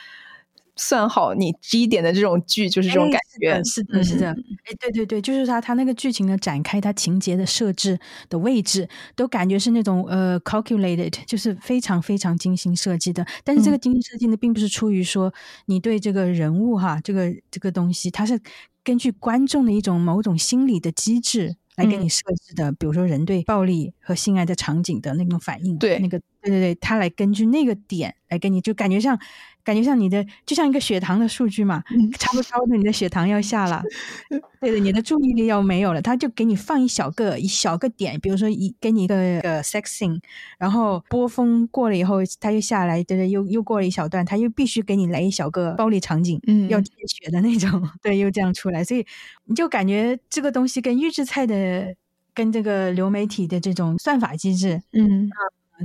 [0.81, 3.63] 算好你基点的这种剧，就是这种感觉。
[3.63, 4.31] 是的，是的。
[4.31, 13.23] 哎，对对对，就是他他那个剧情的展开，他情节的设置的位置，都感觉是那种呃 calculated，就是非常非常精心设计的。
[13.43, 15.31] 但是这个精心设计呢，并不是出于说
[15.67, 18.39] 你对这个人物哈，这个这个东西，它是
[18.83, 21.57] 根据观众的一种某种心理的机制。
[21.77, 29.17] 来给你设置的，比如说人对暴力和性爱的场景的那种反应，对那个，对对对，他来根据那个点来给你，就感觉像。
[29.63, 31.83] 感觉像你的，就像一个血糖的数据嘛，
[32.17, 33.83] 差不多的你的血糖要下了，
[34.59, 40.19] 对的，你的注意力要没有了，他就给你放一小个一小个点，比如说一给你一个个 sexing，
[40.57, 49.05] 然后波峰过了以后，他又下来，对对，又又过了一小段，他又必须给你来一小个暴力场景，嗯，要见血的那种， 对，又这样出来，所以
[49.45, 51.95] 你就感觉这个东西跟预制菜的
[52.33, 55.29] 跟这个流媒体的这种算法机制，嗯，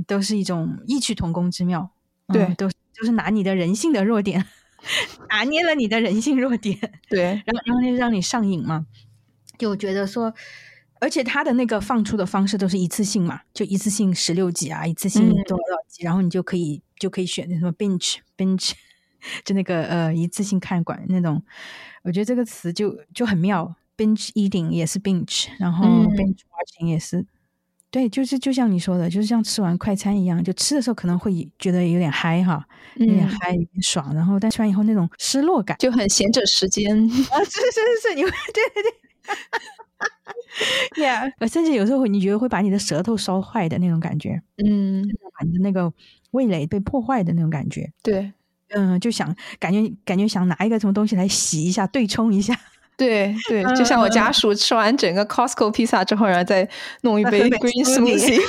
[0.05, 1.89] 都是一种异曲同工之妙，
[2.27, 2.69] 对，都。
[2.99, 4.43] 就是拿你的人性的弱点，
[5.29, 6.75] 拿捏了你的人性弱点，
[7.07, 8.87] 对，然后然后就让你上瘾嘛，
[9.55, 10.33] 就觉得说，
[10.99, 18.71] 而且他的那个放出的方式都是一次性嘛，就一次性十六集啊，一次性多少集，然后你就可以就可以选那什么 binge binge，
[19.45, 21.43] 就那个呃一次性看管那种，
[22.01, 27.25] 我觉得这个词就就很妙，binge eating 也是 binge，然后 binge watching 也是。
[27.89, 36.93] 对，就是就像你说的，就是像吃完快餐一样，就吃的时候可能会觉得有点嗨哈，有点嗨，有点爽，然后但吃完以后那种失落感就很闲着时间。
[37.31, 37.61] 啊，是是
[38.01, 38.91] 是是，你会对对对，
[41.01, 45.01] Yeah，甚至有时候你觉得会把你的舌头烧坏的那种感觉，嗯，
[45.39, 45.91] 把你的那个
[46.31, 48.33] 味蕾被破坏的那种感觉，对，
[48.71, 52.53] 嗯，就想感觉感觉想拿一个什么东西来洗一下，对冲一下。
[52.97, 56.67] 对对，就像我家属吃完整个 Costco 披萨之后，然后再
[57.01, 58.41] 弄一杯 Green Smoothie。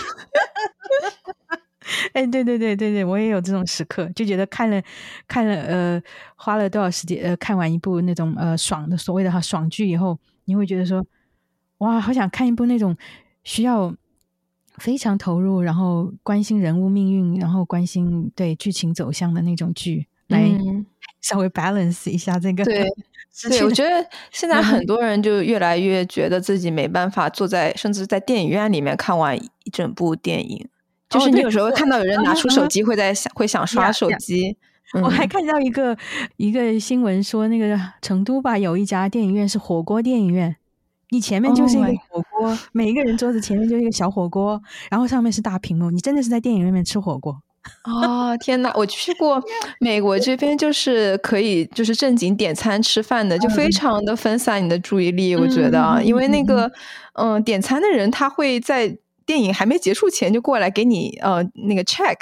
[2.12, 4.82] 哎，对对对对对，我也有这种时刻，就觉得看了
[5.26, 6.02] 看了呃，
[6.36, 11.04] 花了多少时间呃，看完一部那种呃爽的所谓的哈爽剧以后，你会觉得说
[11.78, 12.96] 哇，好想看一部那种
[13.44, 13.94] 需要
[14.76, 20.44] 非常投入，然后关心人物命运，然后关心对剧情走向的那种剧，来
[21.22, 22.64] 稍微 balance 一下这个。
[22.64, 22.86] 对。
[23.48, 30.66] 对，我觉得现在很多人就越来越觉得自己没办法坐在，甚至在电影院里面看完一整部电影。
[31.08, 34.56] 就是你有时候看到有人拿出手机，会在想，会想刷手机。
[35.02, 35.96] 我还看到一个
[36.36, 40.56] 一个新闻说，那个成都吧，有一家电影院是火锅电影院，
[41.10, 47.40] 你前面就是一个火锅，每一个人桌子前面就是一个小火锅，然后上面是大屏幕，你真的是在电影院里面吃火锅。
[47.84, 49.42] 哦天呐，我去过
[49.80, 55.34] 美国这边，就是可以就是正经点餐吃饭的，就非常的分散你的注意力。
[55.36, 56.70] 我觉得，因为那个
[57.14, 62.16] 嗯，点餐的人他会在电影还没结束前就过来给你呃那个 check，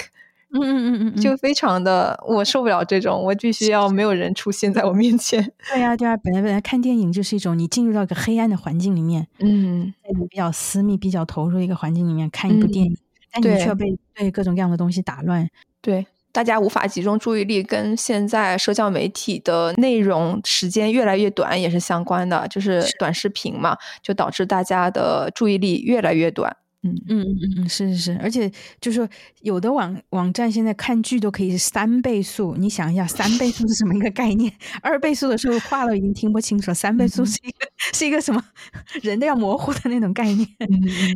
[0.53, 5.53] 嗯嗯嗯嗯，就非常的我受不了这种，我必须要没有人出现在我面前。
[5.73, 12.97] 对呀对呀，本来本来看电影就是一种你进入到一个黑暗的环境里面，嗯，在你比较私密、比较投入的一个环境里面看一部电影。
[13.43, 15.49] 但你却被被各种各样的东西打乱，
[15.81, 26.55] 对大家无法集中注意力，跟现在社交媒体的内容时间越来越短也是相关的，就是短视频嘛，就导致大家的注意力越来越短。
[26.83, 29.09] 嗯嗯嗯嗯嗯，是是是，而且就是，
[29.41, 34.53] 有的网网站现在看剧都可以是三倍速，你想一下，三倍速是什么一个概念？
[34.83, 38.41] 二倍速的时候话都已经听不清楚了，三倍速是一个是一个什么
[39.03, 40.47] 人都要模糊的那种概念？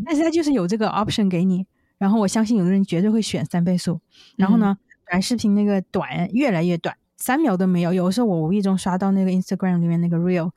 [0.05, 1.67] 但是它就是有这个 option 给你。
[2.01, 4.01] 然后我相信有的人绝对会选三倍速。
[4.37, 7.93] 然后呢，短视频那个短越来越短，三秒都没有。
[7.93, 10.51] 有的时候我无意中刷到那个 Instagram 里面那个 Real，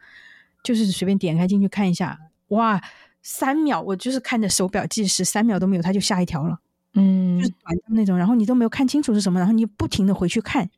[0.64, 2.82] 就是随便点开进去看一下，哇，
[3.22, 6.60] 三秒，我就是看着手表计时，三秒都没有，他就下一条了。
[6.94, 10.70] 嗯，就是短的那种，然后你都没有看清楚是什么，然后你不停的回去看。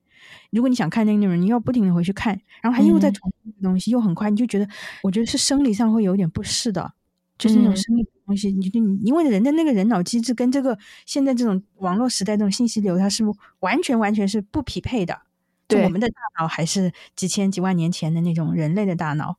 [0.51, 4.67] 如果你想看那个内容，你要不停的回去看，然后他又在重复东西，又很快，你就觉得，
[5.03, 6.93] 我觉得是生理上会有点不适的。
[7.37, 13.23] 就是那种生理东西，你你因为人的那个人脑机制跟这个现在这种网络时代这种信息流，它是
[13.59, 15.21] 完全完全是不匹配的。
[15.67, 19.37] 对，我们的大脑还是几千几万年前的那种人类的大脑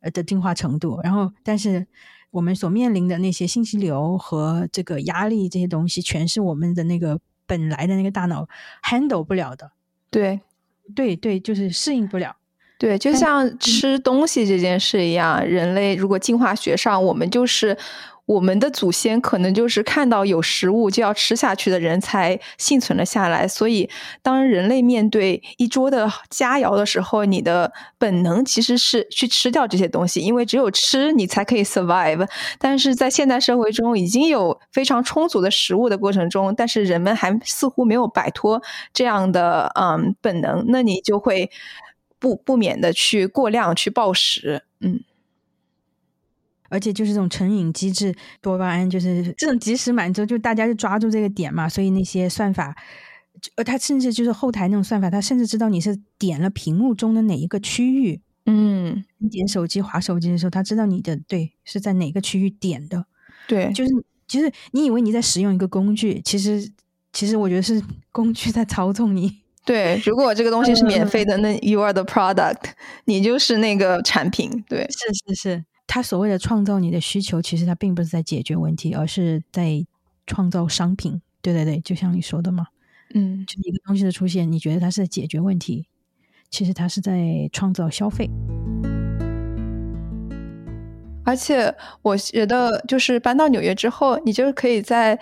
[0.00, 1.00] 呃的进化程度。
[1.02, 1.86] 然后，但是
[2.30, 8.48] 我们所面临的那些信息流和这个压力这些东西，全是我们的那个本来的那个大脑
[8.82, 9.72] handle 不了的。
[10.10, 10.40] 对，
[10.94, 12.36] 对对，就是适应不了。
[12.84, 17.74] 对，就像吃东西这件事一样，人类如果进化学上，我们就是
[18.26, 23.88] 我们的祖先可能就是看到有食物就要吃下去的人才幸存了下来，所以
[24.20, 32.28] 当人类面对一桌的佳肴的时候，你的本能其实是去吃掉这些东西，因为只有吃你才可以 survive。
[32.58, 38.60] 但是在现代社会中，已经有非常充足的食物的过程中，但是人们还似乎没有摆脱
[38.92, 41.50] 这样的嗯本能，那你就会
[42.24, 45.04] 不不免的去过量去暴食，嗯。
[46.70, 51.68] 而且就是这种成瘾机制，多巴胺就是这种及时满足，就大家就抓住这个点嘛。
[51.68, 52.74] 所以那些算法，
[53.56, 58.22] 呃，他甚至就是后台那种算法，他甚至知道你是点了屏幕中的哪一个区域。
[58.46, 63.06] 嗯，你点手机、划手机的时候，他知道你的对是在哪个区域点的。
[63.46, 63.90] 对，就是
[64.26, 66.72] 其实你以为你在使用一个工具，其实
[67.12, 69.43] 其实我觉得是工具在操纵你。
[69.64, 72.58] 对，如果这个东西是免费的，那 you are the product，
[73.06, 74.50] 你就是那个产品。
[74.68, 75.64] 对，是是是。
[75.86, 79.84] 他所谓的创造你的需求，其实他并不是在解决问题，而是在
[80.26, 81.22] 创造商品。
[81.40, 82.66] 对对对，就像你说的嘛，
[83.14, 85.86] 嗯，就一个东西的出现，你觉得它是在解决问题，
[86.50, 88.28] 其实它是在创造消费。
[91.24, 95.18] 而且我觉得，就是搬到纽约之后，你就可以在。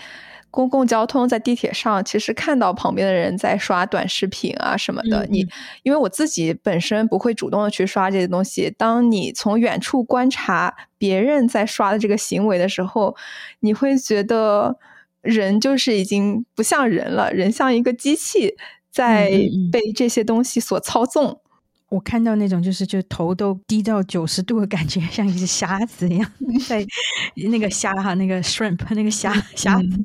[0.52, 5.26] 公共交通在地铁上，其实看到旁边的人在刷短视频啊什么的。
[5.30, 5.46] 你
[5.82, 13.16] 因为我自己本身不会主动的去刷这些东西，当你从远处观察别人在刷的这个行为的时候，
[13.60, 14.76] 你会觉得
[15.22, 18.54] 人就是已经不像人了，人像一个机器
[18.90, 19.30] 在
[19.72, 21.40] 被这些东西所操纵。
[21.88, 26.30] 我看到那种就是就头都低到九十度的感觉， 像一只瞎子一样，
[26.68, 26.86] 在
[27.50, 30.04] 那个虾哈，那个 shrimp 那个虾虾子。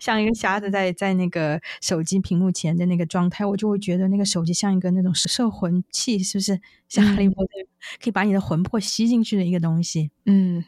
[0.00, 6.60] 像一个瞎子在在那个手机屏幕前的那个状态，我就会觉得那个手机像一个那种摄魂器，是不是？
[6.88, 7.50] 像哈利波特
[8.02, 10.10] 可以把你的魂魄吸进去的一个东西。
[10.26, 10.62] 嗯，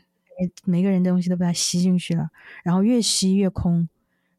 [0.65, 2.29] 每个人的东西都被它吸进去了，
[2.65, 3.87] 然后越吸越空，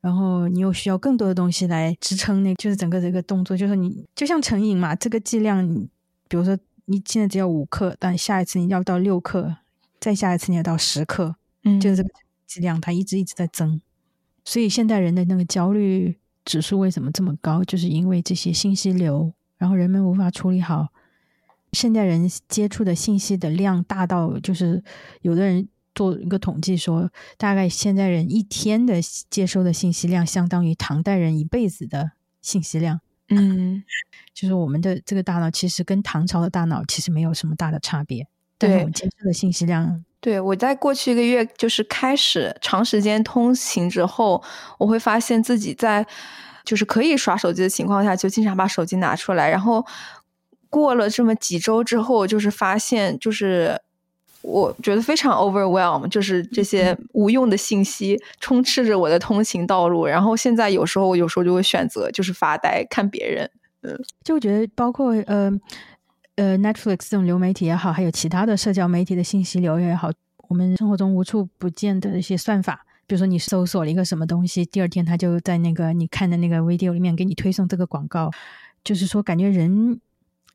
[0.01, 5.87] 然后你又需要更多的东西来支撑那，就是整个这个动作，就是你就像成瘾嘛，这个剂量，你
[6.27, 9.57] 比如说你现在只有五克，但下一次你要到六克，
[9.99, 12.09] 再下一次你要到十克，嗯，就是这个
[12.47, 13.79] 剂量它一直一直在增。
[14.45, 17.63] 所以现代人的那个焦虑指数为什么这么高？
[17.63, 20.87] 就是因为这些信息流，然后人们无法处理好。
[21.73, 24.81] 现代人接触的信息的量大到，就是
[25.21, 33.01] 有的人做一个统计说，大概现代人一天的接收的信息量相当于唐代人一辈子的信息量。
[33.29, 33.83] 嗯，
[34.33, 38.25] 就是我们的这个大脑其实跟唐朝的大脑其实没有什么大的差别，
[38.59, 40.04] 但是我们接收的信息量。
[40.25, 44.43] 对，我在过去一个月就是开始长时间通勤之后，
[44.79, 46.03] 我会发现自己在
[46.63, 49.47] 就是可以耍手机的情况下，就经常把手机拿出来。
[49.47, 49.85] 然后
[50.67, 53.79] 过了这么几周之后，就是发现就是
[54.41, 60.07] 我觉得非常 overwhelm，就是这些无用的信息充斥着我的通勤道路。
[60.07, 63.47] 然后现在有时候我有时候就会选择就是发呆看别人，
[63.83, 65.51] 嗯，就觉得包括呃。
[66.35, 70.09] 呃，Netflix 这种流媒体也好，还有其他的社交媒体的信息流也好，
[70.49, 78.29] 我们生活中无处不见的一些算法，比如说你搜索了一个什么东西，第二天他就在那个你看的那个 video 里面给你推送这个广告，
[78.83, 79.99] 就是说感觉人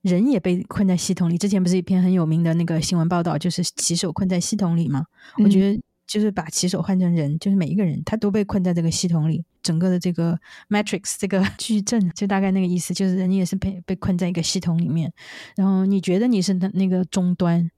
[0.02, 1.38] 人也被困在系统里。
[1.38, 5.06] 之前不是一篇很有名的那个新闻报道，就是骑手困在系统里吗？
[5.42, 5.80] 我觉得。
[6.11, 10.36] 就是把骑手换成人，就是每一个人他都被困在这个系统里，整个的这个
[10.68, 15.12] matrix 这个 矩阵，就大概那个意思，就是人也是被被困在一个系统里面。
[15.54, 17.70] 然后你觉得你是那那个终端，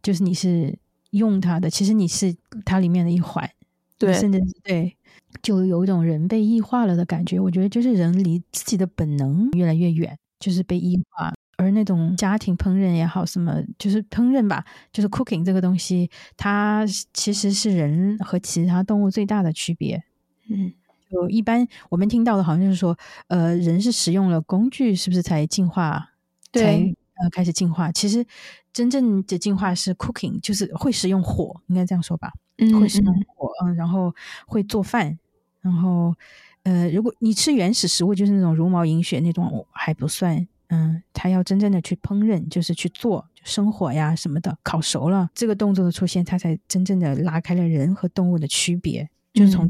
[0.00, 0.78] 就是你是
[1.10, 2.32] 用它的，其实你是
[2.64, 3.50] 它里面的一环，
[3.98, 4.96] 对，甚至对，
[5.42, 7.40] 就有一种人被异化了的感觉。
[7.40, 11.34] 我觉得就是人离自己的本能越来越远，就是被异化。
[11.56, 20.02] 而那种家庭烹饪也好，什么就是烹饪吧，就是 cooking 这个东西，它其实是人和其他动物最大的区别。
[20.50, 20.72] 嗯，
[21.10, 22.96] 就一般我们听到的好像就是说，
[23.28, 26.10] 呃，人是使用了工具，是不是才进化？
[26.52, 27.90] 对，呃，开始进化。
[27.92, 28.24] 其实
[28.72, 32.32] 真正的进化是 cooking，就是会使用火，应该这样说吧？
[32.58, 34.14] 嗯，会使用火，嗯，然后
[34.46, 35.18] 会做饭，
[35.60, 36.14] 然后
[36.62, 40.46] 呃，如果你吃原始食物，就是那种茹毛饮血那种，还不算。
[40.74, 49.08] 嗯，他要真正的去烹饪，就是去做生火呀什么的，烤熟了，这个动作的出现，他才真正的拉开了人和动物的区别。
[49.32, 49.68] 就是从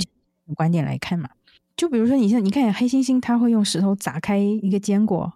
[0.55, 1.29] 观点来看嘛，
[1.77, 5.33] 就比如说，你像你看黑猩猩，他会用石头砸开一个坚果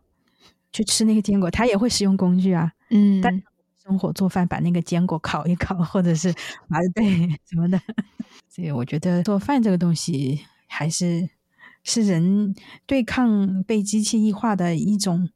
[0.71, 2.73] 去吃那个坚果，他也会使用工具啊。
[2.91, 3.43] 嗯，但
[3.83, 6.29] 生火做饭，把那个坚果烤一烤，或者是
[6.69, 7.81] 啊对什么的。
[8.49, 11.29] 所以我觉得做饭这个东西，还是
[11.83, 12.55] 是人
[12.87, 15.31] 对抗被机器异化的一种。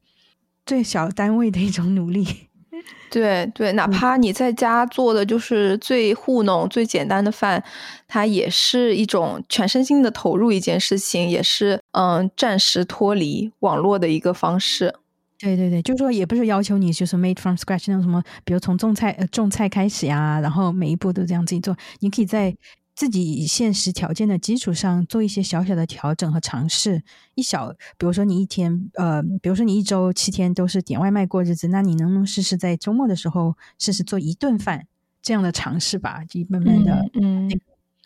[0.64, 2.26] 最小单位的一种努力，
[3.10, 7.62] 对对，哪怕你在家做的就是最糊弄、最简单的饭，
[8.08, 14.94] 它也是一种全身心的投入一件事情，也是嗯暂时脱离网络的一个方式。
[15.38, 22.54] 对对对，就是说也不是要求你就是 made from scratch 那种什么，比如从种菜呃种菜开始呀，然后每一步都这样自己做，你可以在。
[22.94, 27.02] 自己现实条件的基础上做一些小小的调整和尝试，
[27.34, 34.86] 一小，比如说你一天，呃，比如说你一周七天都是点外卖过日子，那你能不能试试在周末的时候试试做一顿饭
[35.22, 36.22] 这样的尝试吧？
[36.28, 37.50] 就慢慢的，嗯，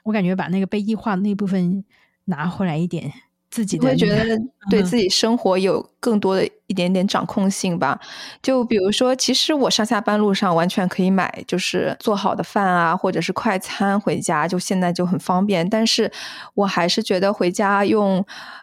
[0.05, 1.85] 我感觉把那个被异化的那部分
[2.27, 3.13] 拿回来一点。
[3.57, 4.39] 自己会觉得
[4.71, 7.99] 对自己生活有更多的一点点掌控性吧。
[8.43, 15.67] 就比如说，其实我上下班路上完全可以买就是做好的饭啊，或者是快餐回家，就现在就很方便。
[15.71, 16.13] 但是
[16.53, 18.23] 我还是觉得回家用，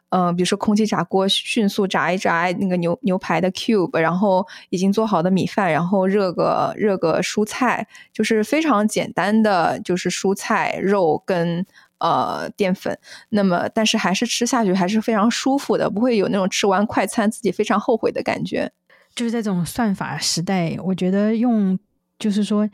[0.10, 11.66] 嗯，比如说空气炸锅迅速炸一炸那个牛牛排的 cube，然后已经做好的米饭，然后热个热个蔬菜，就是非常简单的，就是蔬菜肉跟。
[12.04, 13.00] 呃，淀粉，
[13.30, 18.70] 那么但是还是吃下去还是非常舒服的，不会有那种吃完快餐自己非常后悔的感觉。
[19.16, 21.80] 就是在这种算法时代，我觉得用
[22.20, 22.70] 就是说，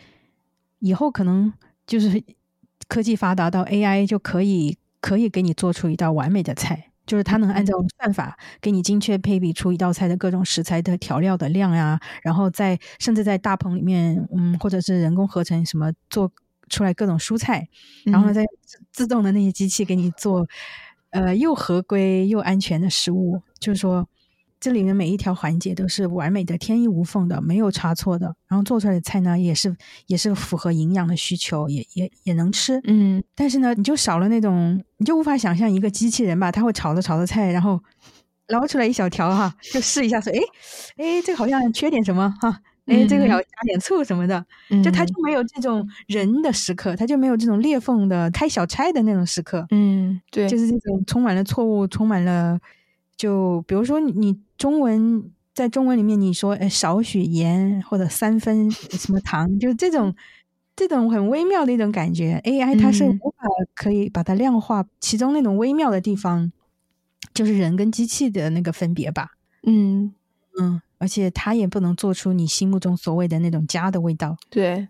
[0.80, 1.54] 以后可能
[1.86, 2.24] 就是
[2.88, 16.32] 科技发达到 AI 就可以可以给你做出一道完美的菜，就是它能按照算法给你精确配比出一道菜的各种食材的调料的量呀，然后在甚至在大棚里面，嗯，或者是人工合成什么做。
[16.70, 17.68] 出来各种蔬菜，
[18.06, 18.46] 然后再
[18.94, 20.48] 自动的那些机器给你做，
[21.10, 23.42] 呃，又合规又安全的食物。
[23.60, 24.08] 就是说，
[24.60, 28.36] 这里面每一条环节都是完美的、天衣无缝的，没有差错的。
[28.48, 29.76] 然后做出来的菜呢，也是
[30.08, 32.80] 也是符合营养的需求，也也也能吃。
[32.86, 37.82] 嗯，但是呢，你就少了那种，你就无法想象一个机器人吧，他会炒着炒着菜，然后
[38.48, 40.40] 捞出来一小条哈，就试一下说，哎
[40.98, 42.62] 哎，这个好像缺点什么哈。
[42.90, 44.46] 哎，这个要加点醋什么的，
[44.84, 49.66] 就他就没有这种人的时刻，他就没有这种裂缝的开小差的那种时刻。
[49.72, 52.60] 嗯，对，就是这种充满了错误，充满了
[53.16, 60.16] 就比如说你中文在中文里面你说哎少许盐或者三分什么糖，就这种
[60.76, 66.52] 这种很微妙的一种感觉，AI 它是无法可以把它量化，其中那种微妙的地方
[67.34, 69.32] 就是人跟机器的那个分别吧。
[69.64, 70.14] 嗯
[70.60, 70.82] 嗯。
[71.00, 74.38] 而且他也不能做出你心目中所谓的那种家的味道。
[74.50, 74.88] 对，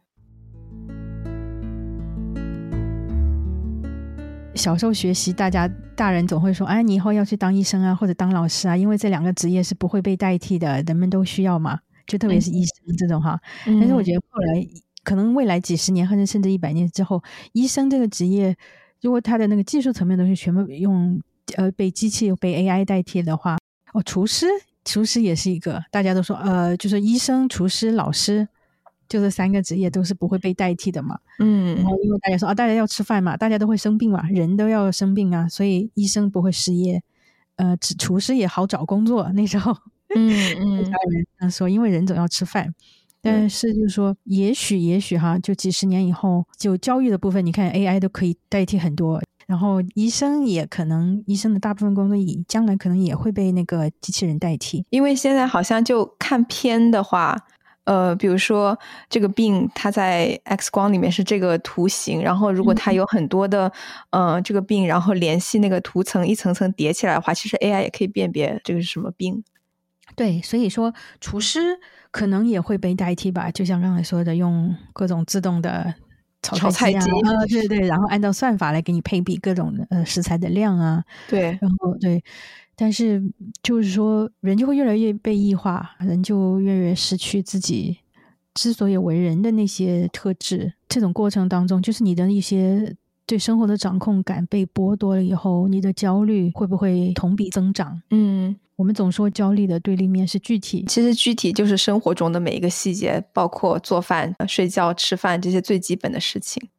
[4.55, 13.39] 小时候学习，大家大人总会说：“哎，你以后要去当医生啊，或者当老师啊，因为这两个职业是不会被代替的，人们都需要嘛。”就特别是医生这种哈。
[13.65, 14.67] 但是我觉得后来，
[15.03, 18.57] 可能未来几十年或者甚至一百年之后，医生这个职业，
[19.01, 21.21] 如果他的那个技术层面东西全部用
[21.55, 23.59] 呃被机器被 AI 代替的话，
[23.93, 24.47] 哦，厨师。
[24.89, 28.47] 厨师也是一个，大家都说，呃，就是医生、厨师、老师，
[29.07, 31.19] 就这三个职业都是不会被代替的嘛。
[31.37, 37.03] 嗯，然后因为大家说啊，大家要吃饭嘛，大家都会生病嘛，人都要生病啊，所以医生不会失业，
[37.57, 39.31] 呃，厨师也好找工作。
[39.33, 39.71] 那时候，
[40.15, 40.91] 嗯嗯，家
[41.37, 42.73] 人说，因为人总要吃饭，
[43.21, 49.21] 但是就是说，也许也许哈，就几十年以后，就教育的部分，你看 AI 都可以代替很多。
[49.49, 57.35] 然后医生也可能，医生的大部分工作以将来可能也会被那个机器人代替，因为现在好像就看片的话，
[57.85, 58.77] 呃，比如说
[59.09, 63.71] 这个病它在 X 光里面是这个图形，然后如果它有很多的，
[64.11, 69.43] 嗯，这个病，然后联系那个图层一层层叠起来的话，其实 AI 也可以辨别这个是什么病。
[70.15, 71.79] 对，所以说厨师
[72.11, 75.95] 可能也会被代替吧，就像刚才说的，用各种自动的。
[76.41, 82.23] 炒菜机啊，对对，然后按照算法来给你配比各种呃食材的量啊，对，然后对，
[82.75, 83.21] 但是
[83.61, 87.97] 就是说人就会越来越被异化，人就越来越失去自己
[88.53, 90.73] 之所以为人的那些特质。
[90.87, 92.95] 这种过程当中，就是你的一些
[93.29, 98.01] 对生活的掌控感被剥夺了以后，你的焦虑会不会同比增长？
[98.09, 98.57] 嗯。
[98.75, 106.69] 我们总说焦虑的对立面是具体，其实具体就是生活中的每一个细节，包括做饭、睡觉、吃饭这些最基本的事情。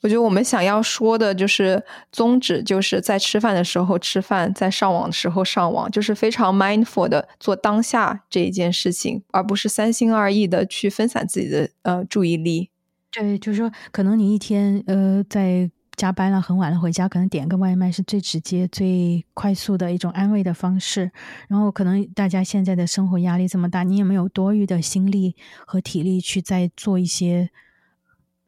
[0.00, 1.82] 我觉得我们想要说的就是
[2.12, 12.70] 宗旨，就是在吃饭的时候吃饭，在上网的时候上网，就是非常 mindful 的做当下这一件事情，而不是三心二意的去分散自己的呃注意力。
[13.10, 15.68] 对，就是说，可能你一天呃在。
[16.00, 21.12] 加班了，很晚了，回家可能点个外卖是最直接、最快速的一种安慰的方式。
[21.46, 25.36] 然后可能大家现在的生活压力这么大，你也没有多余的心力
[25.66, 27.50] 和体力去再做一些，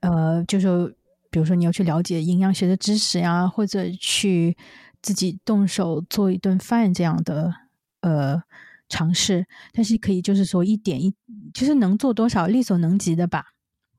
[0.00, 0.96] 呃，就是
[1.30, 4.56] 比如说你要去了解营养学的知识呀，或者去
[5.02, 7.52] 自己动手做一顿饭这样的，
[8.00, 8.42] 呃，
[8.88, 9.44] 尝试，
[9.74, 11.14] 但是可以就是说一点一，
[11.52, 13.44] 就是能做多少力所能及的吧，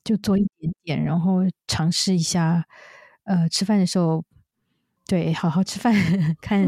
[0.03, 2.65] 就做一点点，然后尝试一下。
[3.25, 4.23] 呃，吃饭的时候，
[5.07, 5.93] 对，好好吃饭，
[6.41, 6.67] 看，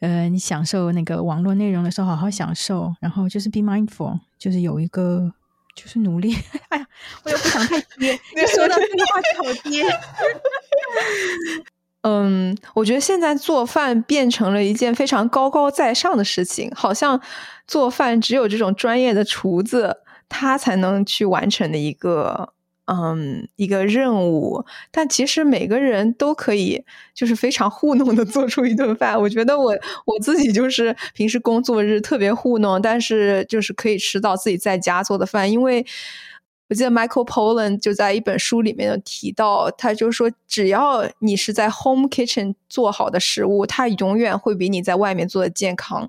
[0.00, 5.32] 呃，你享受那个网络内容的时候，好好享受，然后就是 be mindful，就是有一个，
[5.74, 6.34] 就是努力。
[6.70, 6.86] 哎呀，
[7.24, 9.84] 我又不想太憋， 你说到这个话题好憋。
[12.02, 17.18] 嗯，我觉得现在做饭变成了一件非常高高在上的事情，好像
[17.66, 22.52] 做饭只有这种专业的厨子他才能去完成的一个。
[22.86, 29.18] 嗯，一个任务，但其实每个人都可以，就是非常糊弄的 做出一顿饭。
[29.18, 29.72] 我觉得我
[30.04, 35.50] 我自己就是平时工作日特别糊弄，但是就是可以吃到自己在家做的饭。
[35.50, 35.84] 因为
[36.68, 46.08] 我记得 Michael Pollan 就在一本书里面有提到，他就说，只要你是在 home kitchen 做好的食物，它永远会比你在外面做的健康。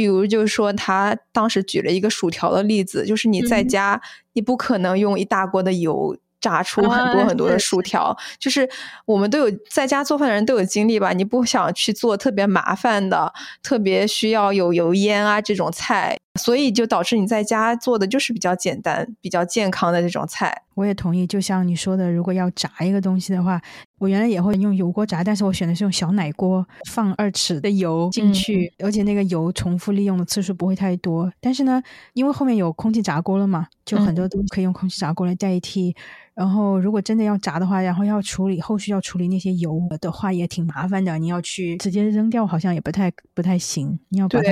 [0.00, 4.00] 比如，就是说，他当时举了一个薯条的例子，就是你在家，
[4.32, 8.16] 你不可能用一大锅的油炸出很多很多的薯条。
[8.38, 8.66] 就是
[9.04, 11.12] 我们都有在家做饭的人都有经历吧？
[11.12, 13.30] 你不想去做特别麻烦的、
[13.62, 16.16] 特别需要有油烟啊这种菜。
[16.40, 20.62] 所以就导致你在家做的就是比较简单、比较健康的这种菜。
[20.80, 23.60] 我也同意，就像你说的，如果要炸一个东西的话，
[23.98, 31.30] 我原来也会用油锅炸，但是我选的是用小奶锅，放二尺的油进去，而且那个油重复利用的次数不会太多。
[31.38, 31.82] 但是呢，
[32.14, 35.94] 因为后面有空气炸锅了嘛，就很多东西可以用空气炸锅来代替。
[36.32, 41.18] 然后，如果真的要炸的话，然后要处理后续要处理那些油的话，也挺麻烦的。
[41.18, 43.98] 你要去直接扔掉，好像也不太不太行。
[44.08, 44.50] 你要把它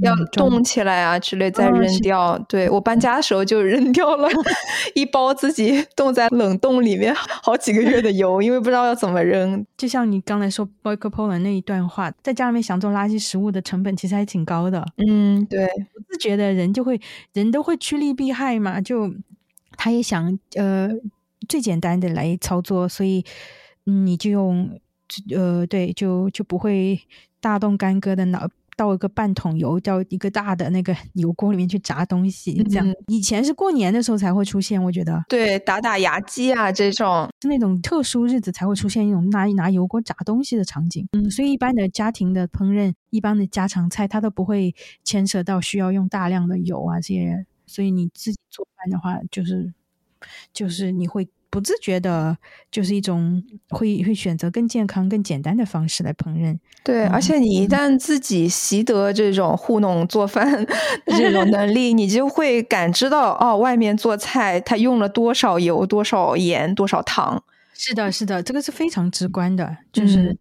[0.00, 2.38] 要冻起来啊之类再扔掉。
[2.48, 4.28] 对我搬家的时候就扔 掉了
[4.94, 9.64] 一包自己冻在冷冻里面好几个月的油， 因为不知道要怎么扔。
[9.76, 14.84] 就像你刚才说 b o y c o p o l a 那一段话，在家里面想做垃圾食物的成本其实还挺高的。
[15.06, 17.00] 嗯，对，不自觉的人就会
[17.32, 19.12] 人都会趋利避害嘛，就。
[19.80, 20.88] 他也想呃
[21.48, 23.24] 最简单的来操作，所以
[23.84, 24.68] 你就用
[25.32, 27.00] 呃对，就就不会
[27.40, 28.48] 大动干戈的倒
[28.78, 32.62] 倒一个半桶油到一个大的那个 油锅里面去炸东西。
[32.70, 41.08] 这样以前是过年的时候才会出现，我觉得对打打牙祭啊这种是那种特殊日子才会出现一种拿拿油锅炸东西的场景。
[41.12, 44.72] 嗯，所以一般的家庭的烹饪，一般的家常菜，它都不会
[45.02, 47.44] 牵涉到需要用大量的油啊这些。
[47.66, 49.74] 所以你自己做饭的话，就是
[50.54, 52.36] 就是你会不自觉的，
[52.70, 56.58] 就是一种会会选择更健康、更简单的方式来烹饪。
[56.84, 60.66] 对，而且你一旦自己习得这种糊弄做饭
[61.16, 67.42] 这种能力，你就会感知到哦，外面做菜它用了多少油、多少盐、多少糖。
[67.80, 70.36] 是的，是的，这个是非常直观的，就是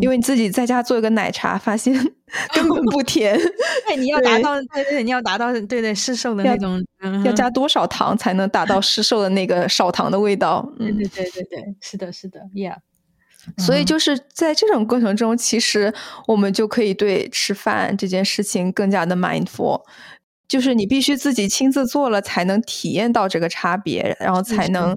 [0.00, 1.92] 因为你自己在家做一个奶茶，发现
[2.54, 3.38] 根本不 甜。
[3.86, 6.82] 对，你要达到，对对，你要达到，对对，市售的那种，
[7.26, 10.66] 要加多少糖才能达到市售的那个少糖的味道？
[10.78, 12.76] 对对对对对，是的，是的，Yeah。
[13.58, 15.92] 所以就是在这种过程中，其实
[16.26, 19.82] 我们就可以对吃饭这件事情更加的 mindful，
[20.48, 24.96] 就是你必须自己亲自做了，才能体验到这个差别，然后才能。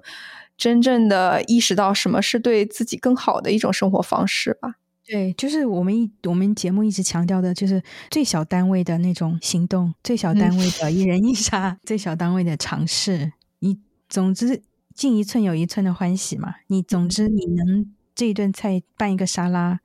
[0.58, 4.76] 真正的意识到什么是对自己更好的一种生活方式吧。
[5.06, 13.34] 对，就是我们一我们节目一直强调的，就是最小单位的那种行动，最小单位的一人一沙，最小单位的尝试。
[13.60, 13.78] 你
[14.10, 14.64] 总之
[14.96, 16.56] 进一寸有一寸的欢喜嘛。
[16.68, 19.80] 你总之你能这一顿菜拌一个沙拉。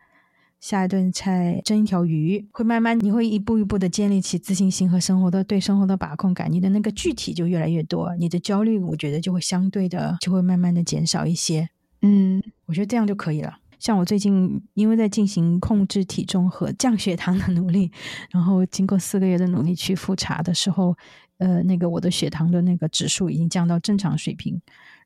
[0.60, 11.68] 下一顿菜蒸一条鱼，会慢慢你会一步一步的建立起自信心和生活的对生活的把控感，你的那个具体就越来越多，你的焦虑我觉得就会相对的就会慢慢的减少一些。
[12.02, 13.58] 嗯，我觉得这样就可以了。
[13.78, 17.90] 像我最近因为在进行控制体重和降血糖的努力，
[18.30, 20.94] 然后经过四个月的努力去复查的时候，
[21.38, 24.60] 呃，那个我的血糖的那个指数已经降到正常水平。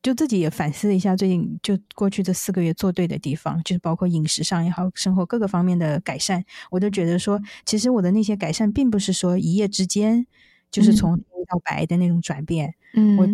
[0.05, 10.27] 就自己也反思了一下，最近就过去这四个月做对的地方，就是包括饮食上也好，生活各个方面的改善，我都觉得说，其实我的那些改善并不是说一夜之间，
[10.71, 13.27] 就是从黑到白的那种转变，嗯，我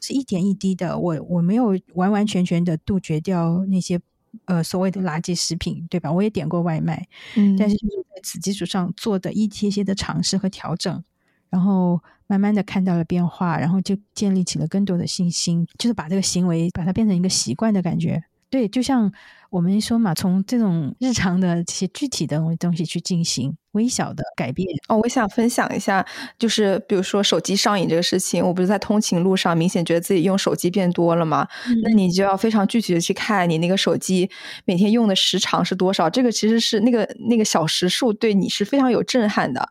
[0.00, 4.00] 是一点一滴的，我我没有完完全全的杜绝掉那些
[4.46, 6.10] 呃所谓的垃圾食品，对吧？
[6.10, 7.06] 我也点过外卖，
[7.36, 11.04] 嗯，但是就是在此基础上做的一些些的尝试和调整。
[11.48, 18.24] 然后慢慢的看到了变化，然后就建立起了更多的信心，就是把这个行为把它变成一个习惯的感觉。
[18.48, 19.12] 对，就像
[19.50, 24.66] 我们说嘛，从这种日常的这些具体的东西去进行微小的改变。
[24.88, 26.06] 哦，我想分享一下，
[26.38, 31.46] 就是比如说手机上瘾这个事情，我不是在通勤路上明显觉得自己用手机变多了嘛？
[31.82, 34.30] 那你就要非常具体的去看你那个手机
[34.64, 39.68] 每天用的时长是多少，这个其实是那个那个小时数对你是非常有震撼的，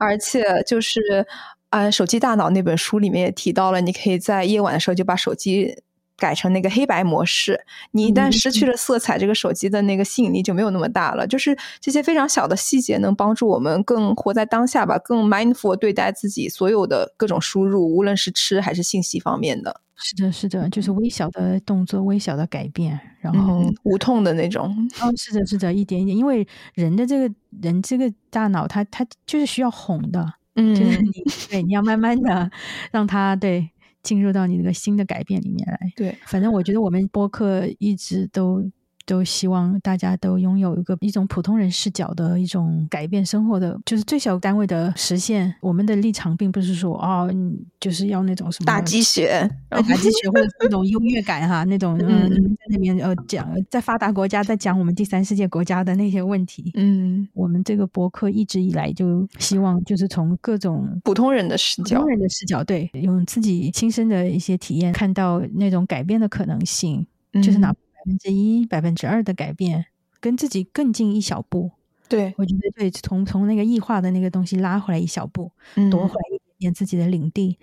[0.00, 1.24] 而且就是。
[1.70, 5.82] 啊，《手机大脑》那本书里面也提到了，你可以在夜晚的时候就把手机
[6.16, 7.60] 改成那个黑白模式。
[7.90, 11.26] 你一旦失去了色彩，这个手机的那个吸引力就没有那么大了。
[11.26, 19.80] 就是这些非常小的细节，能帮助我们更活在当下吧，更 mindful 对待自己所有的各种输入，无论是吃还是信息方面的。
[20.00, 24.74] 是的，是的，就是微小的动作，微小的改变，然后无痛的那种。
[25.00, 30.34] 哦，是的，是的，一点一点，因为人的这个人这个大脑，它它就是需要哄的。
[30.58, 31.12] 嗯，就是你
[31.48, 32.50] 对，你要慢慢的
[32.90, 33.70] 让他对
[34.02, 35.78] 进入到你那个新的改变里面来。
[35.96, 38.70] 对，反正我觉得我们播客一直都。
[39.08, 45.54] 都希望大家都拥有一个一种普通人视角的一种改变生活的，就是最小单位的实现。
[45.62, 47.32] 我们的立场并不是说哦，
[47.80, 56.70] 就是要那种什么打鸡血、 打鸡血，或者那种优越感哈，那种嗯，在那边呃讲，在发达国家在讲我们第三世界国家的那些问题。
[56.74, 67.06] 嗯，我们这个博客一直以来就希望就是从各种普通人的视角、普通人的视角，对，用自己亲身的一些体验，看到那种改变的可能性，
[67.42, 67.74] 就是哪。
[67.98, 69.86] 百分之一、百分之二的改变，
[70.20, 71.72] 跟自己更近一小步。
[72.08, 75.52] 对我觉得，对，从从那个异化的那个东西拉回来一小步，
[75.90, 77.58] 夺回来一点点自己的领地。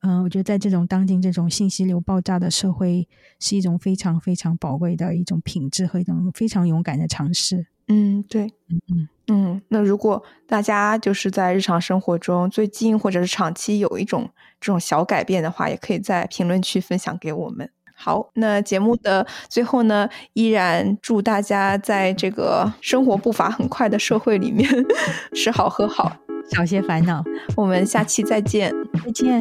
[0.00, 3.08] 嗯，我觉得在这种当今这种信息流爆炸的社会，
[3.38, 7.66] 是一种非常非常宝贵的一种品质和一种非常勇敢的尝试。
[7.88, 9.62] 嗯，对，嗯嗯嗯。
[9.68, 14.28] 那如果大家就是在日常生活中最近或者是长期有一种
[14.60, 17.70] 这种小改变的话，也可以在评论区分享给我们。
[17.94, 24.68] 好，那节目的最后呢，依然祝大家在这个生活步伐很快的社会里面
[25.34, 26.12] 吃好喝好，
[26.52, 27.22] 少些烦恼。
[27.56, 28.72] 我们下期再见，
[29.04, 29.40] 再见。